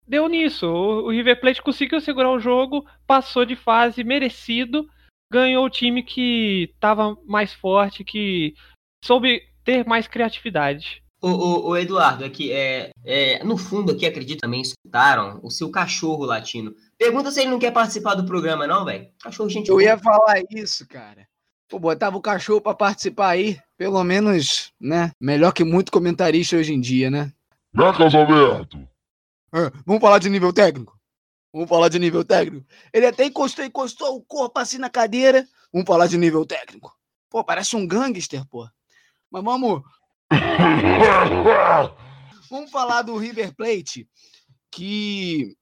[0.06, 0.68] deu nisso.
[0.68, 4.90] O, o River Plate conseguiu segurar o jogo, passou de fase merecido,
[5.32, 8.56] ganhou o time que estava mais forte, que
[9.04, 11.04] soube ter mais criatividade.
[11.22, 15.70] O, o, o, Eduardo, aqui, é, é, no fundo aqui, acredito também, escutaram o seu
[15.70, 16.74] cachorro latino.
[16.98, 19.08] Pergunta se ele não quer participar do programa, não, velho.
[19.22, 19.68] Cachorro, gente.
[19.70, 19.84] Eu boa.
[19.84, 21.28] ia falar isso, cara.
[21.68, 25.12] Pô, botava o cachorro para participar aí, pelo menos, né?
[25.20, 27.34] Melhor que muito comentarista hoje em dia, né?
[27.74, 28.78] Né, Carlos Alberto?
[29.54, 30.98] É, vamos falar de nível técnico?
[31.54, 32.66] Vamos falar de nível técnico?
[32.94, 35.46] Ele até encostou, encostou o corpo assim na cadeira.
[35.72, 36.96] Vamos falar de nível técnico.
[37.30, 38.68] Pô, parece um gangster, pô.
[39.32, 39.82] Mas vamos,
[42.50, 44.08] Vamos falar do River Plate,
[44.72, 45.56] que.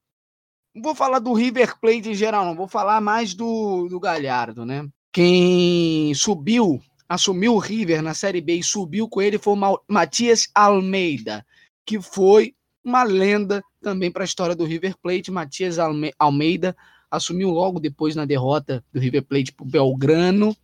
[0.73, 2.55] Não vou falar do River Plate em geral, não.
[2.55, 4.87] Vou falar mais do, do Galhardo, né?
[5.11, 10.49] Quem subiu, assumiu o River na Série B e subiu com ele foi o Matias
[10.53, 11.45] Almeida,
[11.85, 12.53] que foi
[12.83, 15.31] uma lenda também para a história do River Plate.
[15.31, 15.77] Matias
[16.19, 16.75] Almeida
[17.09, 20.55] assumiu logo depois na derrota do River Plate para o Belgrano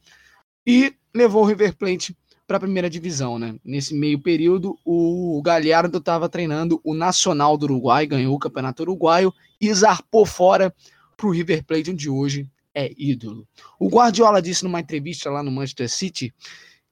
[0.67, 2.15] e levou o River Plate
[2.53, 3.55] para a primeira divisão, né?
[3.65, 9.33] Nesse meio período, o Galhardo estava treinando o Nacional do Uruguai, ganhou o Campeonato Uruguaio
[9.59, 10.71] e zarpou fora
[11.17, 13.47] para o River Plate, onde hoje é ídolo.
[13.79, 16.31] O Guardiola disse numa entrevista lá no Manchester City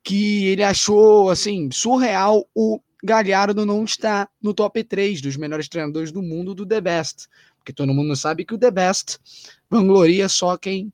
[0.03, 6.11] que ele achou assim surreal o Galhardo não estar no top 3 dos melhores treinadores
[6.11, 9.19] do mundo do The Best, porque todo mundo sabe que o The Best
[9.69, 10.91] vangloria só quem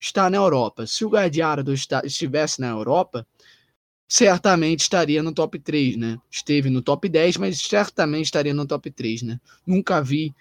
[0.00, 0.84] está na Europa.
[0.86, 3.24] Se o Galhardo estivesse na Europa,
[4.10, 6.18] certamente estaria no top 3, né?
[6.28, 9.40] Esteve no top 10, mas certamente estaria no top 3, né?
[9.64, 10.34] Nunca vi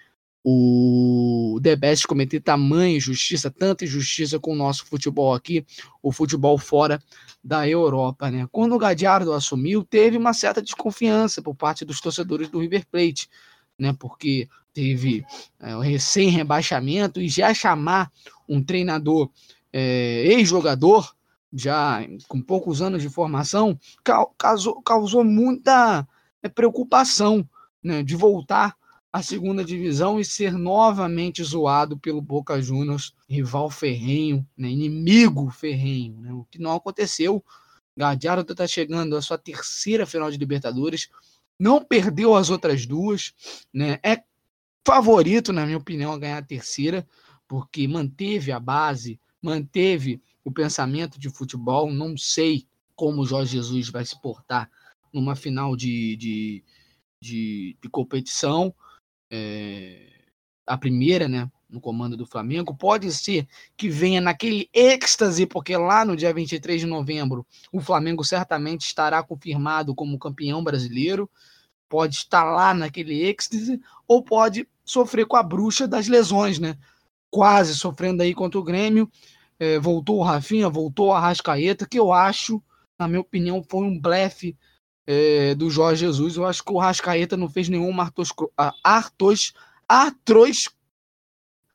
[0.43, 5.63] o The Best cometer tamanha injustiça, tanta injustiça com o nosso futebol aqui,
[6.01, 6.99] o futebol fora
[7.43, 8.47] da Europa, né?
[8.51, 13.29] Quando o Gadiardo assumiu, teve uma certa desconfiança por parte dos torcedores do River Plate,
[13.77, 13.95] né?
[13.99, 15.23] Porque teve
[15.60, 18.12] é, o recém-rebaixamento e já chamar
[18.47, 19.29] um treinador
[19.71, 21.13] é, ex-jogador,
[21.51, 23.77] já com poucos anos de formação,
[24.38, 26.07] causou, causou muita
[26.41, 27.47] é, preocupação
[27.83, 28.77] né, de voltar
[29.12, 36.19] a segunda divisão e ser novamente zoado pelo Boca Juniors, rival ferrenho, né, inimigo ferrenho,
[36.21, 37.43] né, o que não aconteceu.
[37.97, 41.09] Gadiardo está chegando à sua terceira final de Libertadores,
[41.59, 43.33] não perdeu as outras duas,
[43.73, 44.23] né, é
[44.85, 47.07] favorito, na minha opinião, a ganhar a terceira,
[47.47, 51.91] porque manteve a base, manteve o pensamento de futebol.
[51.91, 54.69] Não sei como o Jorge Jesus vai se portar
[55.13, 56.63] numa final de, de,
[57.21, 58.73] de, de competição,
[59.32, 60.10] é,
[60.65, 62.75] a primeira, né, no comando do Flamengo.
[62.75, 63.47] Pode ser
[63.78, 69.21] que venha naquele êxtase, porque lá no dia 23 de novembro o Flamengo certamente estará
[69.23, 71.30] confirmado como campeão brasileiro.
[71.88, 76.78] Pode estar lá naquele êxtase, ou pode sofrer com a bruxa das lesões, né?
[77.32, 79.10] Quase sofrendo aí contra o Grêmio.
[79.59, 82.63] É, voltou o Rafinha, voltou a Rascaeta, que eu acho,
[82.97, 84.57] na minha opinião, foi um blefe
[85.05, 86.37] é, do Jorge Jesus.
[86.37, 88.29] Eu acho que o Rascaeta não fez nenhuma artos,
[88.83, 89.53] artos,
[89.87, 90.69] artros,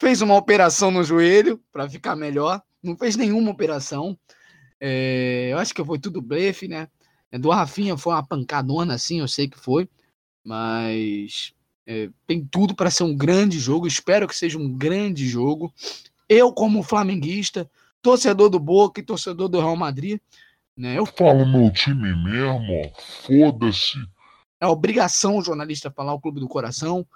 [0.00, 4.18] fez uma operação no joelho para ficar melhor, não fez nenhuma operação.
[4.80, 6.88] É, eu acho que foi tudo blefe, né?
[7.30, 9.88] É, do Rafinha foi uma pancadona, assim, eu sei que foi,
[10.44, 11.52] mas
[11.86, 13.86] é, tem tudo para ser um grande jogo.
[13.86, 15.72] Espero que seja um grande jogo.
[16.28, 20.20] Eu, como flamenguista, torcedor do Boca e torcedor do Real Madrid,
[20.76, 20.98] né?
[20.98, 22.92] Eu falo meu time mesmo,
[23.26, 23.98] foda-se.
[24.60, 27.06] É obrigação o jornalista falar o clube do coração.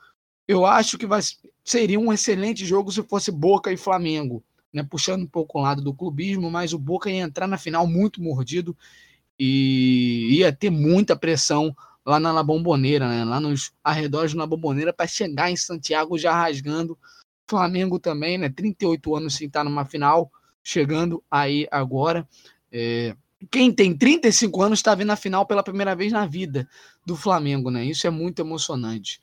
[0.46, 1.20] Eu acho que vai,
[1.64, 4.42] seria um excelente jogo se fosse Boca e Flamengo,
[4.72, 4.82] né?
[4.82, 8.22] Puxando um pouco o lado do clubismo, mas o Boca ia entrar na final muito
[8.22, 8.76] mordido
[9.38, 13.24] e ia ter muita pressão lá na La Bombonera, né?
[13.24, 16.98] Lá nos arredores da La Bombonera para chegar em Santiago já rasgando.
[17.48, 18.48] Flamengo também, né?
[18.48, 20.30] 38 anos sem estar numa final,
[20.62, 22.28] chegando aí agora.
[22.70, 23.16] É,
[23.50, 26.68] quem tem 35 anos está vendo a final pela primeira vez na vida
[27.06, 27.84] do Flamengo, né?
[27.84, 29.20] Isso é muito emocionante.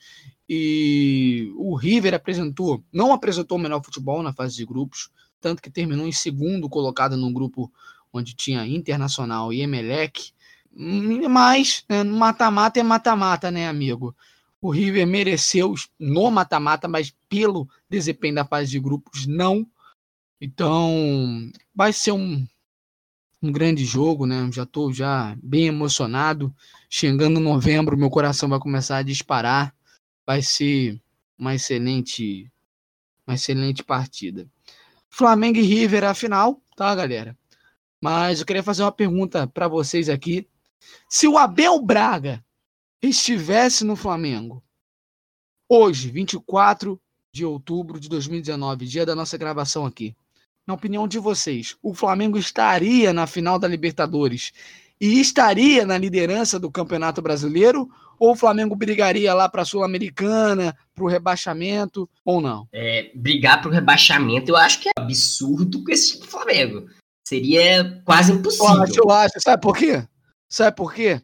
[0.47, 5.09] E o River apresentou, não apresentou o melhor futebol na fase de grupos,
[5.41, 7.71] tanto que terminou em segundo colocado num grupo
[8.13, 10.31] onde tinha Internacional e Emelec.
[11.29, 14.15] Mas né, mata-mata é mata-mata, né, amigo?
[14.65, 19.63] O River mereceu no mata-mata, mas pelo desempenho da fase de grupos, não.
[20.41, 22.43] Então, vai ser um
[23.43, 24.49] um grande jogo, né?
[24.51, 26.51] Já estou já bem emocionado.
[26.89, 29.71] Chegando novembro, meu coração vai começar a disparar.
[30.25, 30.99] Vai ser
[31.37, 32.51] uma excelente,
[33.27, 34.47] uma excelente partida.
[35.11, 37.37] Flamengo e River a final, tá, galera?
[38.01, 40.47] Mas eu queria fazer uma pergunta para vocês aqui.
[41.07, 42.43] Se o Abel Braga
[43.07, 44.63] estivesse no Flamengo
[45.69, 46.99] hoje, 24
[47.33, 50.15] de outubro de 2019, dia da nossa gravação aqui,
[50.65, 54.51] na opinião de vocês, o Flamengo estaria na final da Libertadores
[54.99, 57.87] e estaria na liderança do Campeonato Brasileiro?
[58.17, 62.67] Ou o Flamengo brigaria lá para a Sul-Americana, para o rebaixamento, ou não?
[62.71, 66.87] É, brigar para o rebaixamento eu acho que é absurdo com esse tipo de Flamengo.
[67.27, 68.75] Seria quase impossível.
[68.75, 69.33] Eu acho, eu acho.
[69.39, 70.03] Sabe por quê?
[70.49, 71.21] Sabe por quê?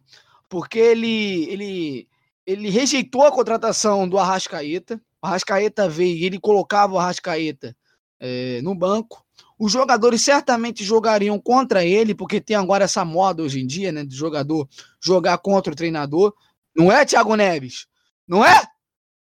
[0.51, 2.07] Porque ele, ele,
[2.45, 5.01] ele rejeitou a contratação do Arrascaeta.
[5.21, 7.73] O Arrascaeta veio e ele colocava o Arrascaeta
[8.19, 9.25] é, no banco.
[9.57, 14.03] Os jogadores certamente jogariam contra ele, porque tem agora essa moda hoje em dia, né,
[14.03, 14.67] de jogador
[15.01, 16.33] jogar contra o treinador.
[16.75, 17.87] Não é, Thiago Neves?
[18.27, 18.61] Não é?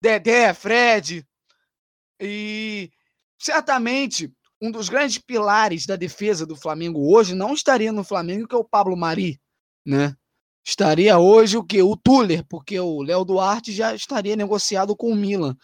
[0.01, 1.25] Dedé, Fred.
[2.21, 2.91] E
[3.39, 4.29] certamente
[4.61, 8.59] um dos grandes pilares da defesa do Flamengo hoje não estaria no Flamengo, que é
[8.59, 9.41] o Pablo Mari,
[9.87, 10.17] né?
[10.65, 11.83] Estaria hoje o que?
[11.83, 15.57] O Tuller, porque o Léo Duarte já estaria negociado com o Milan.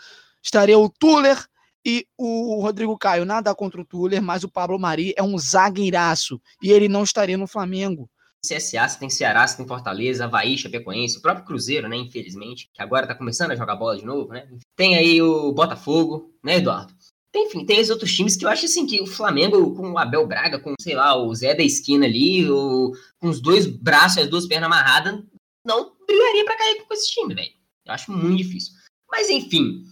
[0.43, 1.39] Estaria o Tuller,
[1.85, 6.39] e o Rodrigo Caio, nada contra o Tuller, mas o Pablo Mari é um zagueiraço
[6.63, 8.11] e ele não estaria no Flamengo.
[8.45, 12.83] CSA, você tem Ceará, você tem Fortaleza, Havaí, Chapecoense, o próprio Cruzeiro, né, infelizmente, que
[12.83, 14.47] agora tá começando a jogar bola de novo, né?
[14.77, 16.93] Tem aí o Botafogo, né, Eduardo?
[17.39, 20.27] Enfim, tem os outros times que eu acho assim que o Flamengo com o Abel
[20.27, 24.21] Braga, com, sei lá, o Zé da esquina ali, o, com os dois braços e
[24.23, 25.23] as duas pernas amarradas,
[25.65, 27.53] não brigaria para cair com esse time, velho.
[27.87, 28.73] Eu acho muito difícil.
[29.11, 29.85] Mas enfim,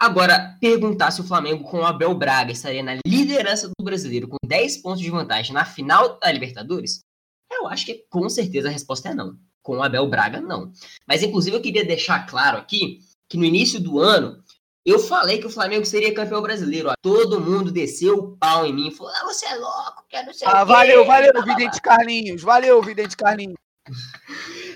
[0.00, 4.38] Agora, perguntar se o Flamengo com o Abel Braga estaria na liderança do brasileiro com
[4.46, 7.00] 10 pontos de vantagem na final da Libertadores,
[7.52, 9.36] Eu acho que com certeza a resposta é não.
[9.62, 10.72] Com o Abel Braga, não.
[11.06, 14.42] Mas, inclusive, eu queria deixar claro aqui que no início do ano
[14.90, 16.90] eu falei que o Flamengo seria campeão brasileiro.
[16.90, 16.94] Ó.
[17.02, 18.90] Todo mundo desceu o pau em mim.
[18.90, 20.46] Falou, ah, você é louco, quero ser.
[20.46, 22.42] Ah, valeu, valeu, Vidente Carlinhos.
[22.42, 23.56] Valeu, Vidente Carlinhos.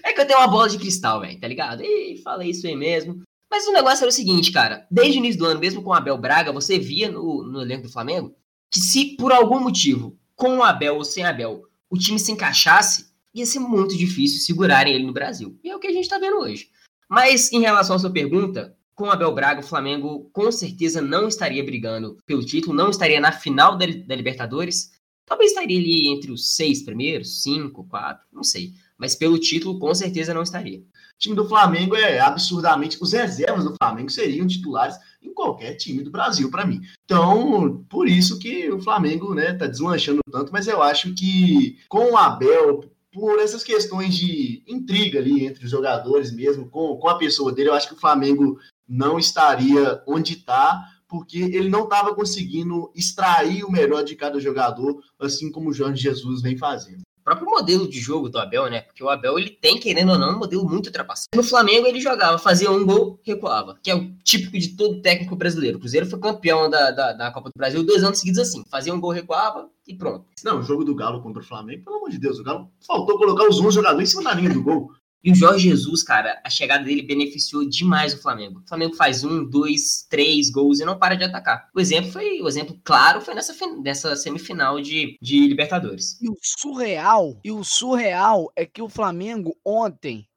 [0.03, 1.83] É que eu tenho uma bola de cristal, velho, tá ligado?
[1.83, 3.23] E falei isso aí mesmo.
[3.51, 4.87] Mas o negócio era o seguinte, cara.
[4.91, 7.85] Desde o início do ano, mesmo com o Abel Braga, você via no, no elenco
[7.85, 8.35] do Flamengo
[8.75, 13.07] que se por algum motivo, com o Abel ou sem Abel, o time se encaixasse,
[13.33, 15.57] ia ser muito difícil segurarem ele no Brasil.
[15.63, 16.69] E é o que a gente tá vendo hoje.
[17.09, 21.65] Mas em relação à sua pergunta, com Abel Braga, o Flamengo com certeza não estaria
[21.65, 24.93] brigando pelo título, não estaria na final da, da Libertadores.
[25.27, 28.75] Talvez estaria ali entre os seis primeiros, cinco, quatro, não sei.
[28.97, 30.79] Mas pelo título, com certeza não estaria.
[30.79, 32.99] O time do Flamengo é absurdamente.
[33.01, 36.83] Os reservas do Flamengo seriam titulares em qualquer time do Brasil, para mim.
[37.05, 42.13] Então, por isso que o Flamengo né, tá deslanchando tanto, mas eu acho que com
[42.13, 47.17] o Abel, por essas questões de intriga ali entre os jogadores mesmo, com, com a
[47.17, 48.59] pessoa dele, eu acho que o Flamengo
[48.89, 55.01] não estaria onde está, porque ele não estava conseguindo extrair o melhor de cada jogador,
[55.21, 57.03] assim como o Jorge Jesus vem fazendo.
[57.21, 58.83] O próprio modelo de jogo do Abel, né?
[58.83, 61.29] Porque o Abel, ele tem, querendo ou não, um modelo muito ultrapassado.
[61.35, 65.35] No Flamengo, ele jogava, fazia um gol, recuava, que é o típico de todo técnico
[65.35, 65.79] brasileiro.
[65.79, 68.63] O Cruzeiro foi campeão da, da, da Copa do Brasil dois anos seguidos assim.
[68.69, 70.27] Fazia um gol, recuava e pronto.
[70.45, 73.17] Não, o jogo do Galo contra o Flamengo, pelo amor de Deus, o Galo faltou
[73.17, 74.93] colocar os 11 jogadores em cima da linha do gol.
[75.25, 78.61] E o Jorge Jesus, cara, a chegada dele beneficiou demais o Flamengo.
[78.61, 81.71] O Flamengo faz um, dois, três gols e não para de atacar.
[81.75, 86.21] O exemplo foi, o exemplo claro foi nessa, nessa semifinal de, de Libertadores.
[86.21, 90.29] E o surreal, e o surreal é que o Flamengo ontem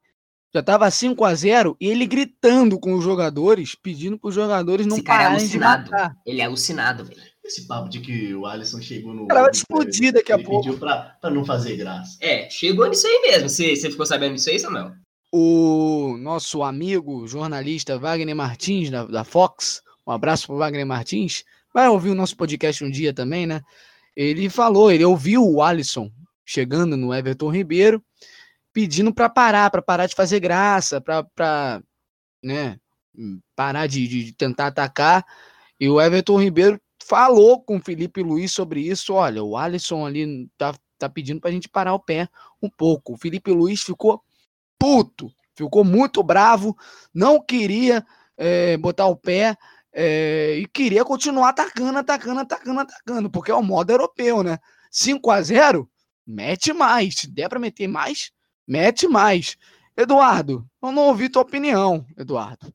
[0.56, 4.88] já tava 5 a 0 e ele gritando com os jogadores, pedindo para os jogadores
[4.88, 5.84] não Esse cara é pararem é alucinado.
[5.84, 6.18] de matar.
[6.26, 7.22] Ele é alucinado, velho.
[7.48, 9.26] Esse papo de que o Alisson chegou no.
[9.32, 10.64] Ela vai explodir daqui a pouco.
[10.64, 12.18] Pediu pra, pra não fazer graça.
[12.20, 13.48] É, chegou nisso aí mesmo.
[13.48, 14.92] Você, você ficou sabendo disso aí, Samuel?
[15.32, 21.88] O nosso amigo jornalista Wagner Martins, da, da Fox, um abraço pro Wagner Martins, vai
[21.88, 23.62] ouvir o nosso podcast um dia também, né?
[24.14, 26.12] Ele falou, ele ouviu o Alisson
[26.46, 28.04] chegando no Everton Ribeiro,
[28.74, 31.82] pedindo para parar, para parar de fazer graça, para
[32.44, 32.78] né,
[33.56, 35.26] parar de, de tentar atacar.
[35.80, 39.14] E o Everton Ribeiro falou com o Felipe Luiz sobre isso.
[39.14, 42.28] Olha, o Alisson ali tá, tá pedindo pra gente parar o pé
[42.62, 43.14] um pouco.
[43.14, 44.22] O Felipe Luiz ficou
[44.78, 46.78] puto, ficou muito bravo,
[47.14, 48.06] não queria
[48.36, 49.56] é, botar o pé
[49.94, 54.60] é, e queria continuar atacando, atacando, atacando, atacando, porque é o modo europeu, né?
[54.92, 55.90] 5 a 0
[56.26, 57.16] mete mais.
[57.16, 58.32] Se der pra meter mais,
[58.68, 59.56] mete mais.
[59.96, 62.72] Eduardo, eu não ouvi tua opinião, Eduardo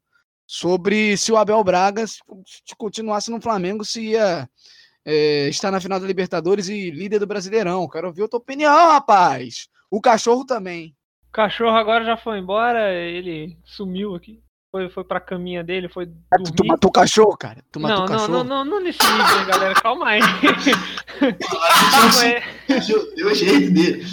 [0.53, 2.21] sobre se o Abel Braga, se
[2.77, 4.47] continuasse no Flamengo, se ia
[5.03, 7.89] é, estar na final da Libertadores e líder do Brasileirão.
[7.89, 9.69] Quero ouvir a tua opinião, rapaz.
[9.91, 10.95] O cachorro também.
[11.31, 14.43] O cachorro agora já foi embora, ele sumiu aqui.
[14.71, 16.55] Foi, foi pra caminha dele, foi dormir.
[16.55, 17.65] Tu matou o cachorro, cara?
[17.73, 18.33] Tu matou não, o cachorro?
[18.33, 19.75] Não, não, não, não nesse nível, galera.
[19.75, 20.21] Calma aí.
[21.51, 22.43] Calma aí.
[23.17, 24.05] Deu jeito dele.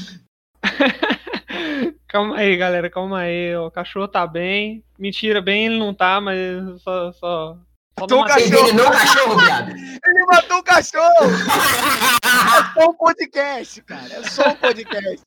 [2.10, 3.56] Calma aí, galera, calma aí.
[3.56, 4.84] O cachorro tá bem.
[4.98, 7.12] Mentira, bem ele não tá, mas só.
[7.14, 7.58] só...
[8.00, 8.68] Matou o cachorro.
[8.68, 9.70] Ele o cachorro, viado.
[9.70, 11.06] Ele matou o cachorro.
[12.26, 14.14] é só um podcast, cara.
[14.14, 15.26] É só um podcast.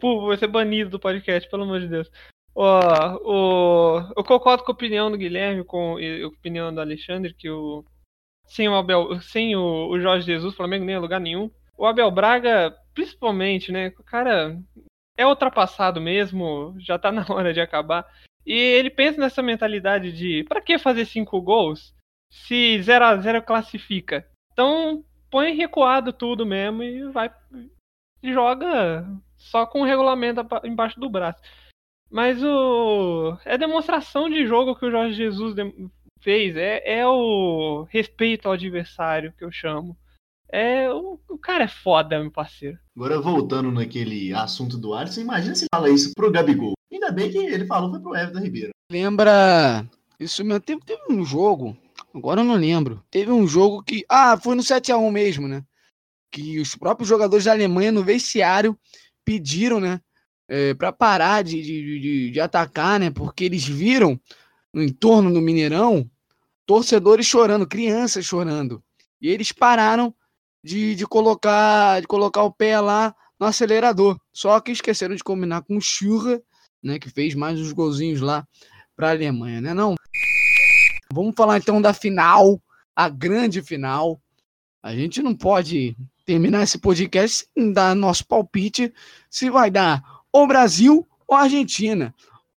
[0.00, 2.10] Pô, vai ser banido do podcast, pelo amor de Deus.
[2.54, 2.80] Ó,
[3.22, 7.84] o, eu concordo com a opinião do Guilherme, com a opinião do Alexandre, que o
[8.46, 11.50] sem o Abel, sem o, o Jorge Jesus, o Flamengo nem é lugar nenhum.
[11.76, 13.92] O Abel Braga, principalmente, né?
[13.98, 14.58] O cara
[15.16, 18.06] é ultrapassado mesmo, já tá na hora de acabar.
[18.46, 21.94] E ele pensa nessa mentalidade de para que fazer cinco gols
[22.30, 24.26] se 0 a 0 classifica?
[24.52, 27.32] Então põe recuado tudo mesmo e vai
[28.22, 29.06] joga
[29.36, 31.40] só com o regulamento embaixo do braço.
[32.10, 35.54] Mas o é demonstração de jogo que o Jorge Jesus
[36.20, 39.96] fez, é, é o respeito ao adversário que eu chamo.
[40.52, 42.78] É, o, o, cara é foda, meu parceiro.
[42.94, 46.74] Agora, voltando naquele assunto do Alisson, imagina se fala isso pro Gabigol.
[46.92, 48.70] Ainda bem que ele falou foi pro Everton Ribeiro.
[48.90, 49.84] Lembra.
[50.18, 50.60] Isso mesmo.
[50.60, 51.76] Teve, teve um jogo.
[52.14, 53.02] Agora eu não lembro.
[53.10, 54.04] Teve um jogo que.
[54.08, 55.64] Ah, foi no 7x1 mesmo, né?
[56.30, 58.78] Que os próprios jogadores da Alemanha no vestiário
[59.24, 60.00] pediram, né?
[60.46, 63.10] É, para parar de, de, de, de atacar, né?
[63.10, 64.20] Porque eles viram
[64.72, 66.08] no entorno do Mineirão
[66.66, 68.82] torcedores chorando, crianças chorando.
[69.20, 70.14] E eles pararam
[70.64, 74.18] de, de, colocar, de colocar o pé lá no acelerador.
[74.32, 76.42] Só que esqueceram de combinar com o Schürrer,
[76.82, 78.48] né, que fez mais uns golzinhos lá
[78.96, 79.74] para a Alemanha, né?
[79.74, 79.94] Não.
[81.12, 82.60] Vamos falar então da final,
[82.96, 84.18] a grande final.
[84.82, 88.92] A gente não pode terminar esse podcast sem dar nosso palpite
[89.28, 90.02] se vai dar
[90.32, 92.14] ou Brasil ou Argentina,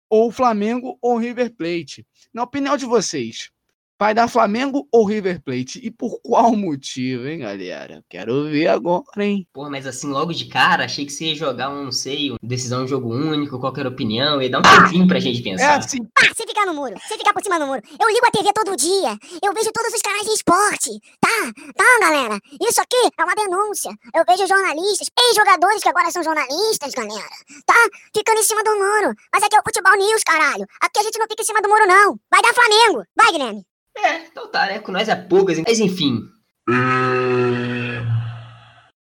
[0.10, 2.06] ou Flamengo ou River Plate.
[2.34, 3.50] Na opinião de vocês,
[3.98, 5.80] Vai dar Flamengo ou River Plate?
[5.82, 8.04] E por qual motivo, hein, galera?
[8.10, 9.48] Quero ver agora, hein?
[9.54, 12.36] Pô, mas assim, logo de cara, achei que você ia jogar um, não sei, um
[12.44, 15.76] decisão de jogo único, qualquer opinião, ia dar um tempinho pra gente pensar.
[15.76, 16.00] É assim.
[16.18, 17.82] Ah, sem ficar no muro, sem ficar por cima do muro.
[17.98, 20.90] Eu ligo a TV todo dia, eu vejo todos os canais de esporte,
[21.22, 21.54] tá?
[21.78, 22.38] Tá, galera?
[22.68, 23.92] Isso aqui é uma denúncia.
[24.14, 27.30] Eu vejo jornalistas, ex-jogadores que agora são jornalistas, galera,
[27.66, 27.76] tá?
[28.14, 29.16] Ficando em cima do muro.
[29.34, 30.66] Mas aqui é o Futebol News, caralho.
[30.82, 32.20] Aqui a gente não fica em cima do muro, não.
[32.30, 33.06] Vai dar Flamengo.
[33.16, 33.66] Vai, Guilherme.
[33.98, 34.80] É, então tá, né?
[34.80, 36.28] Com nós é poucas, mas enfim.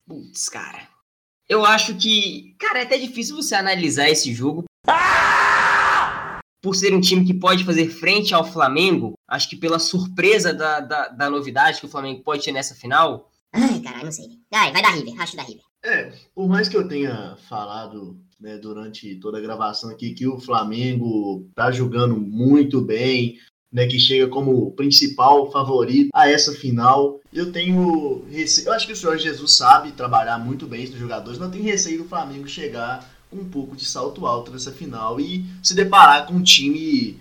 [0.08, 0.88] Putz, cara.
[1.48, 4.66] Eu acho que, cara, é até difícil você analisar esse jogo.
[6.62, 10.80] Por ser um time que pode fazer frente ao Flamengo, acho que pela surpresa da,
[10.80, 13.32] da, da novidade que o Flamengo pode ter nessa final.
[13.54, 14.26] Ai, caralho, não sei.
[14.52, 15.64] Vai, vai dar River, acho dá River.
[15.84, 20.40] É, por mais que eu tenha falado né, durante toda a gravação aqui que o
[20.40, 23.38] Flamengo tá jogando muito bem,
[23.72, 27.20] né, que chega como principal favorito a essa final.
[27.32, 31.40] Eu tenho receio, eu acho que o senhor Jesus sabe trabalhar muito bem os jogadores,
[31.40, 35.46] não tem receio do Flamengo chegar com um pouco de salto alto nessa final e
[35.62, 37.18] se deparar com um time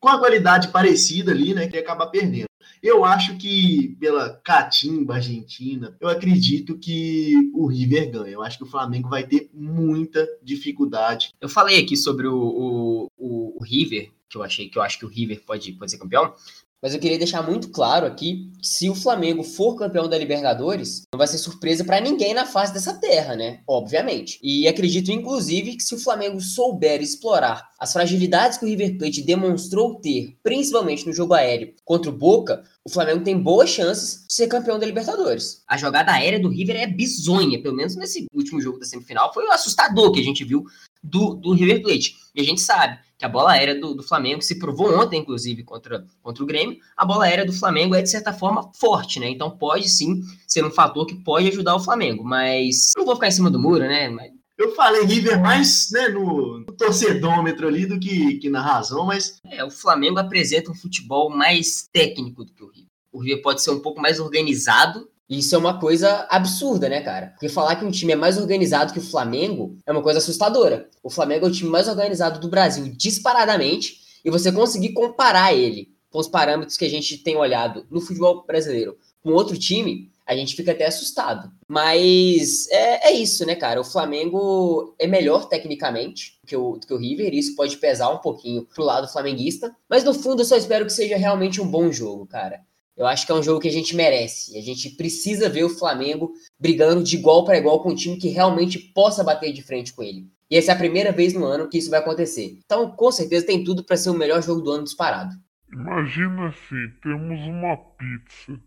[0.00, 2.46] com a qualidade parecida ali, né, que acaba perdendo.
[2.82, 8.32] Eu acho que pela catimba argentina, eu acredito que o River ganha.
[8.32, 11.32] Eu acho que o Flamengo vai ter muita dificuldade.
[11.40, 15.04] Eu falei aqui sobre o, o, o River, que eu achei que eu acho que
[15.04, 16.34] o River pode, pode ser campeão.
[16.82, 21.02] Mas eu queria deixar muito claro aqui que se o Flamengo for campeão da Libertadores,
[21.14, 23.60] não vai ser surpresa para ninguém na face dessa terra, né?
[23.68, 24.40] Obviamente.
[24.42, 29.22] E acredito, inclusive, que se o Flamengo souber explorar as fragilidades que o River Plate
[29.22, 34.34] demonstrou ter, principalmente no jogo aéreo contra o Boca, o Flamengo tem boas chances de
[34.34, 35.62] ser campeão da Libertadores.
[35.68, 39.32] A jogada aérea do River é bizonha, pelo menos nesse último jogo da semifinal.
[39.32, 40.64] Foi o assustador que a gente viu
[41.02, 42.14] do, do River Plate.
[42.34, 45.62] E a gente sabe que a bola aérea do, do, Flamengo se provou ontem, inclusive,
[45.62, 46.78] contra, contra o Grêmio.
[46.96, 49.28] A bola aérea do Flamengo é, de certa forma, forte, né?
[49.28, 52.24] Então pode sim ser um fator que pode ajudar o Flamengo.
[52.24, 54.08] Mas não vou ficar em cima do muro, né?
[54.08, 54.32] Mas...
[54.58, 59.40] Eu falei River mais né, no, no torcedômetro ali do que, que na razão, mas.
[59.50, 62.90] É, o Flamengo apresenta um futebol mais técnico do que o River.
[63.12, 67.28] O River pode ser um pouco mais organizado, isso é uma coisa absurda, né, cara?
[67.28, 70.88] Porque falar que um time é mais organizado que o Flamengo é uma coisa assustadora.
[71.02, 75.92] O Flamengo é o time mais organizado do Brasil, disparadamente, e você conseguir comparar ele
[76.10, 80.36] com os parâmetros que a gente tem olhado no futebol brasileiro com outro time, a
[80.36, 81.50] gente fica até assustado.
[81.68, 83.80] Mas é, é isso, né, cara?
[83.80, 88.18] O Flamengo é melhor tecnicamente que o, que o River, e isso pode pesar um
[88.18, 89.74] pouquinho pro lado flamenguista.
[89.88, 92.60] Mas no fundo eu só espero que seja realmente um bom jogo, cara.
[92.96, 94.56] Eu acho que é um jogo que a gente merece.
[94.58, 98.28] A gente precisa ver o Flamengo brigando de igual para igual com um time que
[98.28, 100.26] realmente possa bater de frente com ele.
[100.50, 102.58] E essa é a primeira vez no ano que isso vai acontecer.
[102.64, 105.34] Então, com certeza, tem tudo para ser o melhor jogo do ano disparado.
[105.72, 108.60] Imagina assim, temos uma pizza.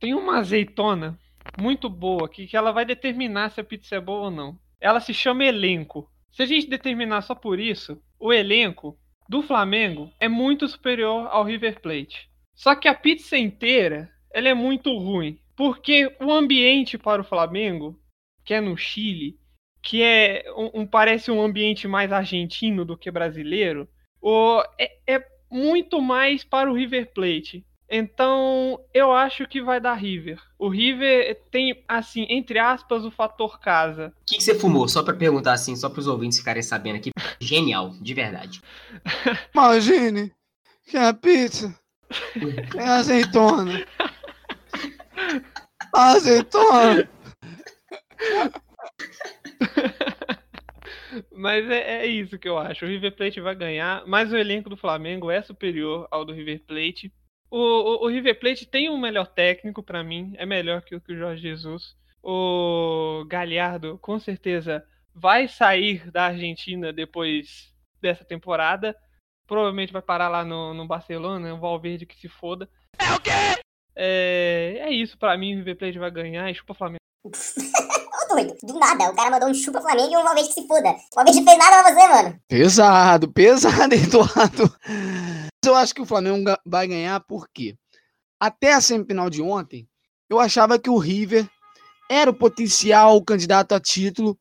[0.00, 1.16] Tem uma azeitona
[1.56, 4.58] muito boa aqui que ela vai determinar se a pizza é boa ou não.
[4.80, 6.10] Ela se chama elenco.
[6.32, 8.98] Se a gente determinar só por isso, o elenco
[9.28, 12.27] do Flamengo é muito superior ao River Plate.
[12.58, 15.38] Só que a pizza inteira, ela é muito ruim.
[15.56, 17.96] Porque o ambiente para o Flamengo,
[18.44, 19.38] que é no Chile,
[19.80, 23.88] que é um, um parece um ambiente mais argentino do que brasileiro,
[24.20, 27.64] o, é, é muito mais para o River Plate.
[27.88, 30.42] Então, eu acho que vai dar River.
[30.58, 34.12] O River tem, assim, entre aspas, o fator casa.
[34.20, 34.88] O que, que, você fumou?
[34.88, 37.10] Só para perguntar assim, só para os ouvintes ficarem sabendo aqui.
[37.40, 38.60] Genial, de verdade.
[39.54, 40.32] Imagine
[40.84, 41.72] que a pizza
[42.76, 43.84] é azeitona.
[45.92, 47.08] Azeitona.
[51.32, 52.84] Mas é, é, isso que eu acho.
[52.84, 56.62] O River Plate vai ganhar, mas o elenco do Flamengo é superior ao do River
[56.66, 57.12] Plate.
[57.50, 61.12] O, o, o River Plate tem um melhor técnico para mim, é melhor que, que
[61.12, 61.96] o Jorge Jesus.
[62.22, 64.84] O Galhardo, com certeza,
[65.14, 68.94] vai sair da Argentina depois dessa temporada
[69.48, 72.68] provavelmente vai parar lá no, no Barcelona, o Valverde que se foda.
[72.98, 73.30] É o quê?
[73.96, 76.98] É, é isso pra mim, o River Plate vai ganhar e chupa Flamengo.
[77.26, 80.68] Ô doido, do nada, o cara mandou um chupa Flamengo e um Valverde que se
[80.68, 80.90] foda.
[80.90, 82.40] O Valverde fez nada pra você, mano.
[82.46, 84.76] Pesado, pesado, Eduardo.
[85.64, 87.74] Eu acho que o Flamengo vai ganhar porque
[88.38, 89.88] até a semifinal de ontem,
[90.30, 91.48] eu achava que o River
[92.10, 94.38] era o potencial candidato a título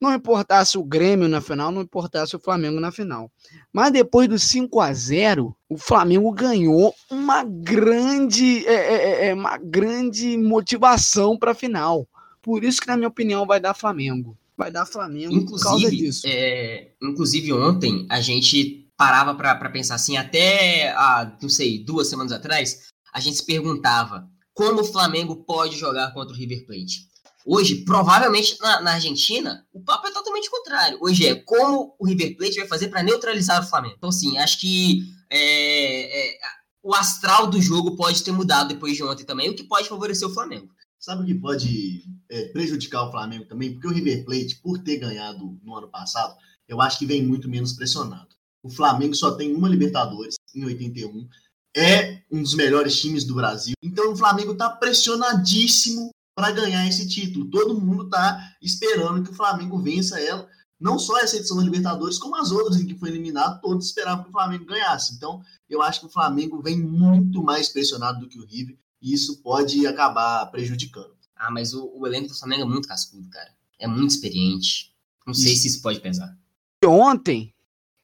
[0.00, 3.30] não importasse o Grêmio na final, não importasse o Flamengo na final.
[3.72, 9.34] Mas depois do 5 a 0 o Flamengo ganhou uma grande, é, é, é, é
[9.34, 12.08] uma grande motivação para a final.
[12.40, 14.36] Por isso que, na minha opinião, vai dar Flamengo.
[14.56, 16.22] Vai dar Flamengo por causa Inclusive, disso.
[16.26, 20.94] é, inclusive ontem a gente parava pra pra pensar assim, até,
[21.40, 26.34] não sei, duas semanas atrás, a gente se perguntava como o Flamengo pode jogar contra
[26.34, 27.09] o River Plate.
[27.46, 30.98] Hoje, provavelmente na, na Argentina, o papo é totalmente contrário.
[31.00, 33.94] Hoje é como o River Plate vai fazer para neutralizar o Flamengo.
[33.96, 36.38] Então, assim, acho que é, é,
[36.82, 40.28] o astral do jogo pode ter mudado depois de ontem também, o que pode favorecer
[40.28, 40.68] o Flamengo.
[40.98, 43.72] Sabe o que pode é, prejudicar o Flamengo também?
[43.72, 46.36] Porque o River Plate, por ter ganhado no ano passado,
[46.68, 48.28] eu acho que vem muito menos pressionado.
[48.62, 51.26] O Flamengo só tem uma Libertadores em 81,
[51.74, 53.74] é um dos melhores times do Brasil.
[53.82, 56.10] Então o Flamengo está pressionadíssimo
[56.40, 57.50] para ganhar esse título.
[57.50, 60.48] Todo mundo está esperando que o Flamengo vença ela.
[60.80, 64.24] Não só essa edição da Libertadores, como as outras em que foi eliminado, todos esperavam
[64.24, 65.14] que o Flamengo ganhasse.
[65.14, 69.12] Então, eu acho que o Flamengo vem muito mais pressionado do que o River, e
[69.12, 71.12] isso pode acabar prejudicando.
[71.36, 73.50] Ah, mas o, o elenco do Flamengo é muito cascudo, cara.
[73.78, 74.94] É muito experiente.
[75.26, 76.34] Não sei se isso pode pesar.
[76.82, 77.52] Ontem,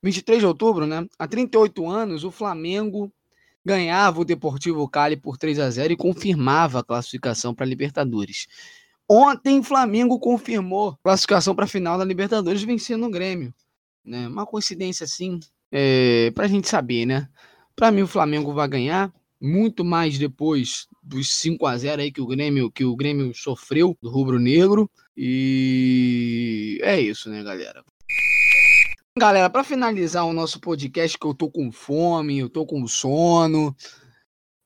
[0.02, 1.06] 23 de outubro, né?
[1.18, 3.10] Há 38 anos, o Flamengo
[3.66, 8.46] ganhava o Deportivo Cali por 3 a 0 e confirmava a classificação para a Libertadores.
[9.08, 13.52] Ontem, Flamengo confirmou classificação para a final da Libertadores vencendo o Grêmio.
[14.04, 14.28] Né?
[14.28, 15.40] Uma coincidência assim,
[15.72, 17.28] é, para a gente saber, né?
[17.74, 22.20] Para mim, o Flamengo vai ganhar muito mais depois dos 5 a 0 aí que
[22.20, 27.84] o Grêmio que o Grêmio sofreu do rubro-negro e é isso, né, galera?
[29.18, 33.74] Galera, para finalizar o nosso podcast, que eu tô com fome, eu tô com sono,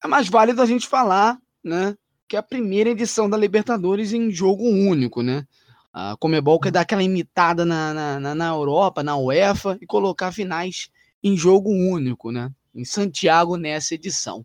[0.02, 1.96] é mais válido a gente falar, né,
[2.26, 5.46] que é a primeira edição da Libertadores em jogo único, né?
[5.92, 10.88] A Comebol quer dar aquela imitada na, na, na, Europa, na UEFA, e colocar finais
[11.22, 12.50] em jogo único, né?
[12.74, 14.44] Em Santiago nessa edição.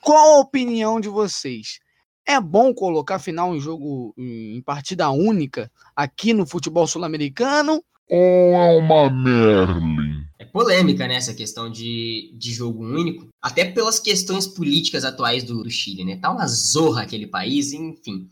[0.00, 1.78] Qual a opinião de vocês?
[2.26, 7.84] É bom colocar final em jogo em partida única aqui no futebol sul-americano?
[8.14, 10.26] Ou é uma Merlin?
[10.38, 15.68] É polêmica, né, essa questão de, de jogo único, até pelas questões políticas atuais do,
[15.70, 16.16] Chile, né?
[16.16, 18.28] Tá uma zorra aquele país, enfim.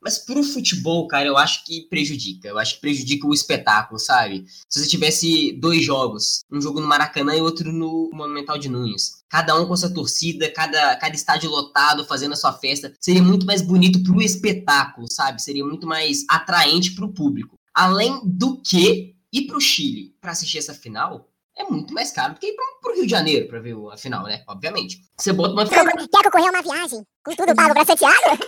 [0.00, 2.46] Mas pro futebol, cara, eu acho que prejudica.
[2.46, 4.44] Eu acho que prejudica o espetáculo, sabe?
[4.68, 9.24] Se você tivesse dois jogos, um jogo no Maracanã e outro no Monumental de Nunes,
[9.28, 13.46] cada um com sua torcida, cada, cada estádio lotado, fazendo a sua festa, seria muito
[13.46, 15.42] mais bonito pro espetáculo, sabe?
[15.42, 17.56] Seria muito mais atraente pro público.
[17.74, 22.40] Além do que ir pro Chile para assistir essa final é muito mais caro do
[22.40, 24.42] que ir pro, pro Rio de Janeiro para ver a final, né?
[24.48, 25.02] Obviamente.
[25.16, 25.84] Você bota uma Quer
[26.24, 27.04] concorrer a uma viagem?
[27.24, 28.38] Com tudo pago pra Santiago?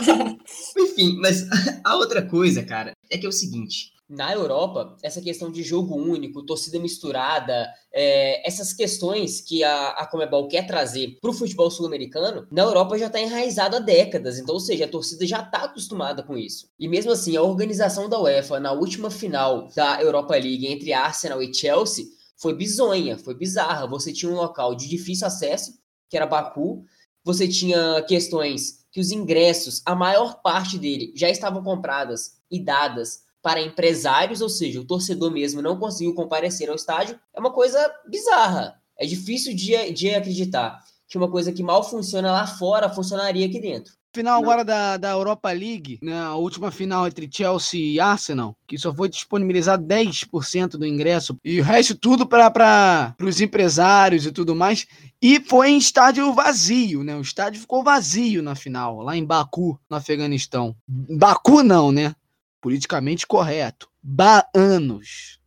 [0.78, 1.46] Enfim, mas
[1.84, 3.92] a outra coisa, cara, é que é o seguinte.
[4.10, 10.04] Na Europa, essa questão de jogo único, torcida misturada, é, essas questões que a, a
[10.04, 14.36] Comebol quer trazer para o futebol sul-americano, na Europa já está enraizado há décadas.
[14.36, 16.68] Então, ou seja, a torcida já está acostumada com isso.
[16.76, 21.40] E mesmo assim, a organização da UEFA na última final da Europa League entre Arsenal
[21.40, 22.06] e Chelsea
[22.36, 23.86] foi bizonha, foi bizarra.
[23.86, 25.74] Você tinha um local de difícil acesso,
[26.08, 26.82] que era Baku.
[27.22, 33.29] Você tinha questões que os ingressos, a maior parte dele, já estavam compradas e dadas
[33.42, 37.78] para empresários, ou seja, o torcedor mesmo não conseguiu comparecer ao estádio, é uma coisa
[38.08, 38.80] bizarra.
[38.98, 40.78] É difícil de, de acreditar
[41.08, 43.92] que uma coisa que mal funciona lá fora funcionaria aqui dentro.
[44.12, 48.76] Final agora da, da Europa League, né, a última final entre Chelsea e Arsenal, que
[48.76, 54.54] só foi disponibilizado 10% do ingresso, e o resto tudo para os empresários e tudo
[54.54, 54.84] mais,
[55.22, 57.14] e foi em estádio vazio, né?
[57.14, 60.74] O estádio ficou vazio na final, lá em Baku, no Afeganistão.
[60.88, 62.12] Baku não, né?
[62.60, 63.88] Politicamente correto.
[64.02, 65.40] Baanos.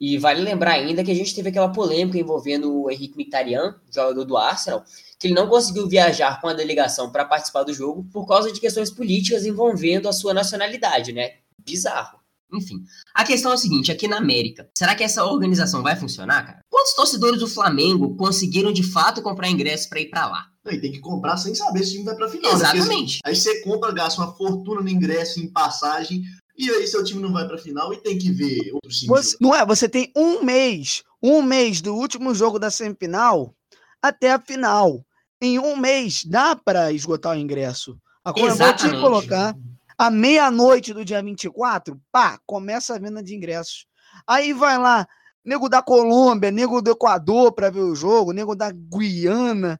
[0.00, 4.24] E vale lembrar ainda que a gente teve aquela polêmica envolvendo o Henrique Mkhitaryan, jogador
[4.24, 4.84] do Arsenal,
[5.18, 8.60] que ele não conseguiu viajar com a delegação para participar do jogo por causa de
[8.60, 11.36] questões políticas envolvendo a sua nacionalidade, né?
[11.58, 12.18] Bizarro.
[12.52, 12.84] Enfim,
[13.14, 16.60] a questão é a seguinte, aqui na América, será que essa organização vai funcionar, cara?
[16.70, 20.46] Quantos torcedores do Flamengo conseguiram de fato comprar ingressos para ir para lá?
[20.66, 22.52] Não, e tem que comprar sem saber se o time vai pra final.
[22.52, 22.64] né?
[22.64, 23.12] Porque, Exatamente.
[23.14, 26.24] assim, aí você compra, gasta uma fortuna no ingresso, em passagem,
[26.58, 29.16] e aí seu time não vai pra final e tem que ver outros times.
[29.16, 29.64] Você, não é?
[29.64, 33.54] Você tem um mês, um mês do último jogo da semifinal
[34.02, 35.04] até a final.
[35.40, 37.96] Em um mês dá para esgotar o ingresso.
[38.24, 39.00] A Comebol tinha que Exatamente.
[39.00, 39.56] colocar
[39.98, 43.86] à meia-noite do dia 24, pá, começa a venda de ingressos.
[44.26, 45.06] Aí vai lá,
[45.44, 49.78] nego da Colômbia, nego do Equador para ver o jogo, nego da Guiana.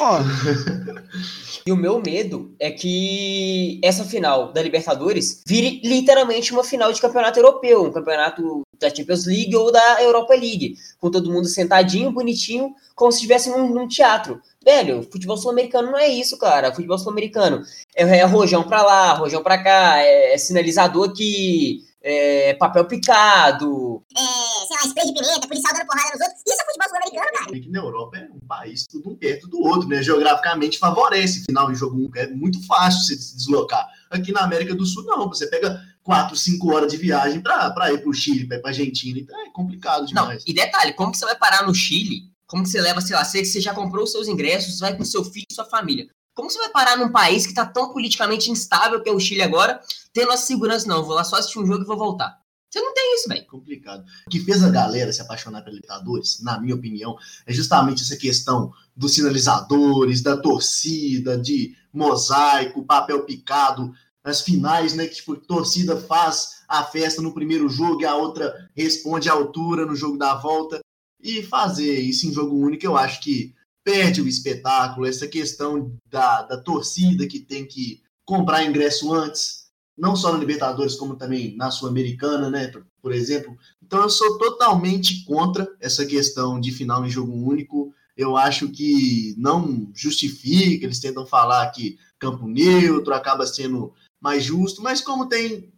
[1.66, 7.00] E o meu medo é que essa final da Libertadores vire literalmente uma final de
[7.00, 12.12] campeonato europeu, um campeonato da Champions League ou da Europa League, com todo mundo sentadinho,
[12.12, 14.42] bonitinho, como se estivesse num, num teatro.
[14.62, 16.74] Velho, futebol sul-americano não é isso, cara.
[16.74, 17.62] Futebol sul-americano
[17.96, 24.04] é, é rojão pra lá, rojão pra cá, é, é sinalizador que é, papel picado.
[24.14, 26.42] É, sei lá, spray de pimenta, policial dando porrada nos outros.
[26.46, 27.60] Isso é futebol sul-americano, cara.
[27.60, 30.02] que na Europa é um país tudo um perto do outro, né?
[30.02, 33.88] Geograficamente favorece final em jogo é muito fácil você se deslocar.
[34.10, 35.28] Aqui na América do Sul, não.
[35.28, 38.70] Você pega quatro, cinco horas de viagem para ir para o Chile, para ir para
[38.70, 39.18] Argentina.
[39.18, 40.44] Então é complicado demais.
[40.44, 42.34] Não, e detalhe, como que você vai parar no Chile?
[42.46, 45.04] Como que você leva, sei lá, você, você já comprou os seus ingressos, vai com
[45.04, 46.06] seu filho e sua família.
[46.34, 49.42] Como você vai parar num país que está tão politicamente instável que é o Chile
[49.42, 49.80] agora,
[50.12, 52.42] tendo a segurança, não, vou lá só assistir um jogo e vou voltar.
[52.68, 53.46] Você não tem isso, velho.
[53.46, 54.04] Complicado.
[54.26, 57.16] O que fez a galera se apaixonar pela Libertadores, na minha opinião,
[57.46, 65.06] é justamente essa questão dos sinalizadores, da torcida, de mosaico, papel picado, as finais, né?
[65.06, 69.34] Que tipo, a torcida faz a festa no primeiro jogo e a outra responde à
[69.34, 70.80] altura no jogo da volta.
[71.22, 73.54] E fazer isso em jogo único, eu acho que
[73.84, 79.66] perde o espetáculo, essa questão da, da torcida que tem que comprar ingresso antes,
[79.96, 83.56] não só na Libertadores, como também na Sul-Americana, né, por exemplo.
[83.82, 87.94] Então eu sou totalmente contra essa questão de final em jogo único.
[88.16, 94.82] Eu acho que não justifica, eles tentam falar que campo neutro acaba sendo mais justo,
[94.82, 95.70] mas como tem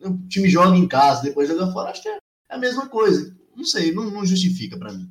[0.00, 2.18] o time joga em casa, depois joga fora, acho que é
[2.50, 3.34] a mesma coisa.
[3.56, 5.08] Não sei, não, não justifica para mim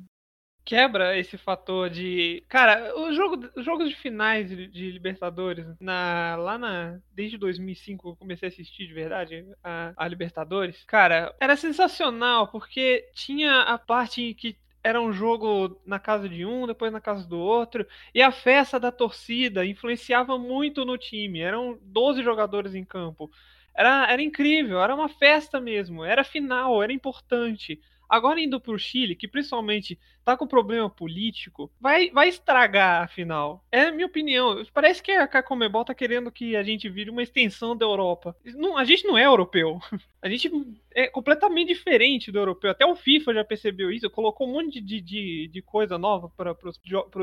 [0.64, 2.42] quebra esse fator de.
[2.48, 6.98] Cara, os jogo, jogos de finais de, de, Libertadores, na, lá na.
[7.12, 10.84] Desde 2005 eu comecei a assistir de verdade a, a Libertadores.
[10.84, 16.66] Cara, era sensacional, porque tinha a parte que era um jogo na casa de um,
[16.66, 21.40] depois na casa do outro, e a festa da torcida influenciava muito no time.
[21.40, 23.30] Eram 12 jogadores em campo.
[23.74, 27.80] Era, era incrível, era uma festa mesmo, era final, era importante.
[28.12, 33.08] Agora indo para o Chile, que principalmente tá com problema político, vai, vai estragar a
[33.08, 33.64] final.
[33.72, 34.62] É a minha opinião.
[34.74, 38.36] Parece que a Comebol tá querendo que a gente vire uma extensão da Europa.
[38.54, 39.80] Não, a gente não é europeu.
[40.20, 40.48] A gente
[40.94, 42.70] é completamente diferente do europeu.
[42.70, 46.56] Até o FIFA já percebeu isso, colocou um monte de, de, de coisa nova para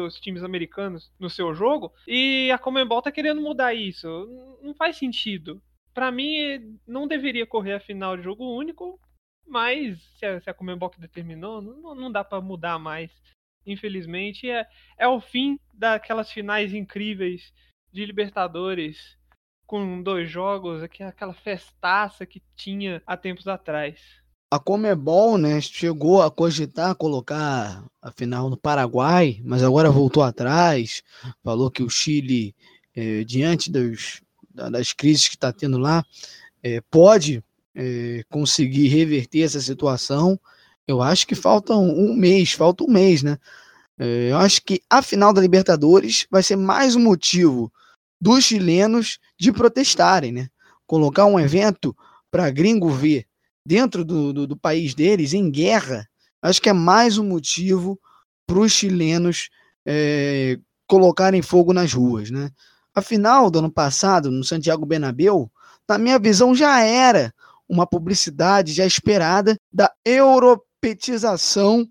[0.04, 1.94] os times americanos no seu jogo.
[2.06, 4.28] E a Comebol tá querendo mudar isso.
[4.62, 5.62] Não faz sentido.
[5.94, 9.00] Para mim, não deveria correr a final de jogo único
[9.50, 13.12] mas se a, se a Comembol determinou, não, não dá para mudar mais.
[13.66, 14.66] Infelizmente, é,
[14.98, 17.54] é o fim daquelas finais incríveis
[17.92, 19.18] de Libertadores
[19.66, 24.00] com dois jogos, aquela festaça que tinha há tempos atrás.
[24.52, 31.04] A Comebol, né, chegou a cogitar colocar a final no Paraguai, mas agora voltou atrás,
[31.44, 32.56] falou que o Chile,
[32.96, 36.04] eh, diante dos, das crises que está tendo lá,
[36.64, 37.44] eh, pode
[37.80, 40.38] é, conseguir reverter essa situação,
[40.86, 43.38] eu acho que falta um, mês, falta um mês, né?
[43.98, 47.72] É, eu acho que a final da Libertadores vai ser mais um motivo
[48.20, 50.50] dos chilenos de protestarem, né?
[50.86, 51.96] Colocar um evento
[52.30, 53.26] para gringo ver
[53.66, 56.06] dentro do, do, do, país deles em guerra,
[56.42, 57.98] acho que é mais um motivo
[58.46, 59.50] para os chilenos
[59.86, 62.52] é, colocarem fogo nas ruas, né?
[62.94, 65.50] A final do ano passado, no Santiago Bernabéu,
[65.88, 67.34] na minha visão, já era
[67.70, 71.88] uma publicidade já esperada da europeização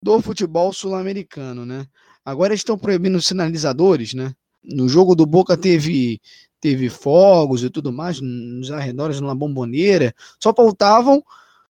[0.00, 1.86] do futebol sul-americano, né?
[2.24, 4.32] Agora estão proibindo os sinalizadores, né?
[4.62, 6.20] No jogo do Boca teve
[6.60, 10.14] teve fogos e tudo mais nos arredores uma bomboneira.
[10.42, 11.22] Só faltavam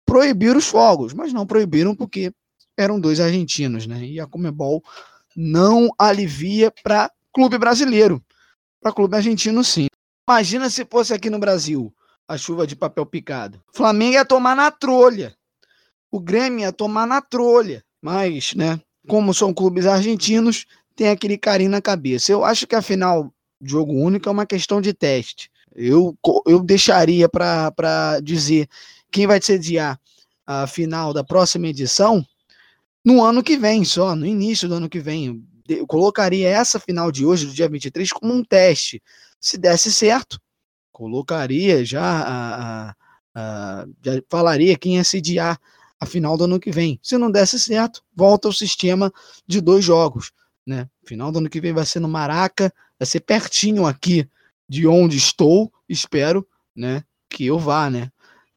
[0.06, 2.34] proibir os fogos, mas não proibiram porque
[2.78, 4.04] eram dois argentinos, né?
[4.04, 4.84] E a Comebol
[5.36, 8.24] não alivia para clube brasileiro.
[8.82, 9.88] Para clube argentino, sim.
[10.28, 11.94] Imagina se fosse aqui no Brasil
[12.32, 13.62] a chuva de papel picado.
[13.74, 15.36] O Flamengo ia tomar na trolha.
[16.10, 17.84] O Grêmio ia tomar na trolha.
[18.02, 20.66] Mas, né, como são clubes argentinos,
[20.96, 22.32] tem aquele carinho na cabeça.
[22.32, 25.52] Eu acho que a final jogo único é uma questão de teste.
[25.76, 26.18] Eu,
[26.48, 28.66] eu deixaria para dizer
[29.12, 30.00] quem vai sediar
[30.48, 32.26] a final da próxima edição
[33.04, 35.44] no ano que vem, só, no início do ano que vem.
[35.68, 39.04] Eu colocaria essa final de hoje, do dia 23, como um teste.
[39.38, 40.40] Se desse certo,
[40.92, 42.56] colocaria já a,
[42.90, 42.96] a,
[43.36, 45.60] a, já falaria quem ia sediar
[46.00, 47.00] a final do ano que vem.
[47.02, 49.12] Se não desse certo, volta ao sistema
[49.48, 50.32] de dois jogos,
[50.66, 50.90] né?
[51.06, 54.28] Final do ano que vem vai ser no Maraca, vai ser pertinho aqui
[54.68, 58.10] de onde estou, espero, né, que eu vá, né,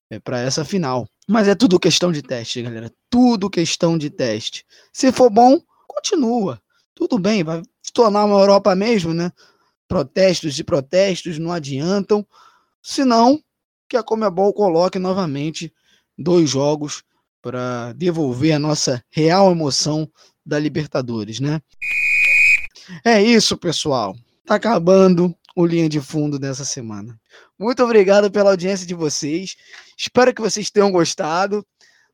[0.08, 1.08] é para essa final.
[1.26, 2.92] Mas é tudo questão de teste, galera.
[3.10, 4.64] Tudo questão de teste.
[4.92, 6.60] Se for bom, continua.
[6.94, 7.62] Tudo bem, vai
[7.92, 9.32] tornar uma Europa mesmo, né?
[9.94, 12.26] Protestos e protestos não adiantam,
[12.82, 13.40] senão
[13.88, 15.72] que a Comebol coloque novamente
[16.18, 17.04] dois jogos
[17.40, 20.10] para devolver a nossa real emoção
[20.44, 21.62] da Libertadores, né?
[23.04, 24.16] É isso, pessoal.
[24.44, 27.16] Tá acabando o linha de fundo dessa semana.
[27.56, 29.54] Muito obrigado pela audiência de vocês.
[29.96, 31.64] Espero que vocês tenham gostado.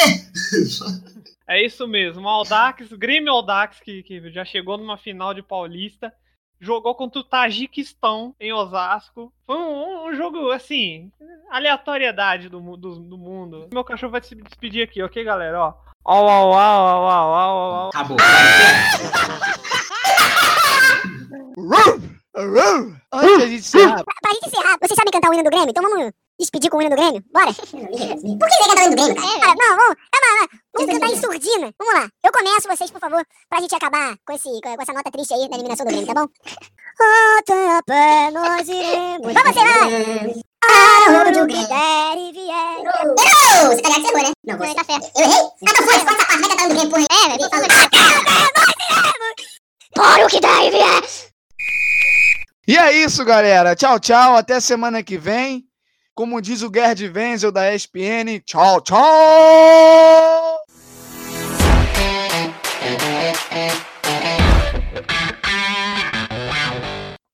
[1.49, 2.23] é isso mesmo.
[2.23, 6.13] O Aldax, Grêmio Aldax, que, que já chegou numa final de Paulista
[6.61, 9.33] jogou contra o Tajiquistão em Osasco.
[9.47, 11.11] Foi um, um, jogo, assim,
[11.51, 13.69] aleatoriedade do, do, do, mundo.
[13.73, 15.61] Meu cachorro vai se despedir aqui, ok, galera?
[15.61, 15.75] Ó.
[16.05, 17.89] Au, au, au, au, au, au, au.
[17.89, 18.17] Acabou.
[23.13, 24.05] Antes gente encerrar.
[24.05, 25.71] Pra gente encerrar, vocês sabem cantar o hino do Grêmio?
[25.71, 27.25] Então vamos despedir com o hino do Grêmio?
[27.33, 27.53] Bora!
[27.55, 29.41] Por que você cantar o hino do Grêmio, cara?
[29.41, 31.75] cara não, vamos, calma, vamos cantar em surdina.
[31.79, 32.09] Vamos lá.
[32.25, 35.49] Eu começo, vocês, por favor, pra gente acabar com, esse, com essa nota triste aí
[35.49, 36.29] da eliminação do Grêmio, tá bom?
[37.39, 39.33] Até a pé nós iremos.
[39.33, 40.43] Vai você, vai!
[40.67, 42.79] Aonde o que der e vier.
[42.81, 43.71] Errou!
[43.71, 44.33] Você tá ligado que você errou, né?
[44.45, 44.75] Não, você.
[44.75, 45.11] tá certo.
[45.17, 45.43] Eu errei?
[45.69, 47.07] Ah, tá fora, corta essa parte, vai cantar o do Grêmio, porra.
[47.11, 48.27] É, velho, a iremos.
[49.95, 51.03] Para o que der e vier.
[52.69, 53.77] E é isso, galera.
[53.77, 54.37] Tchau, tchau.
[54.37, 55.66] Até semana que vem.
[56.17, 60.66] Como diz o Gerd Wenzel da ESPN, tchau, tchau!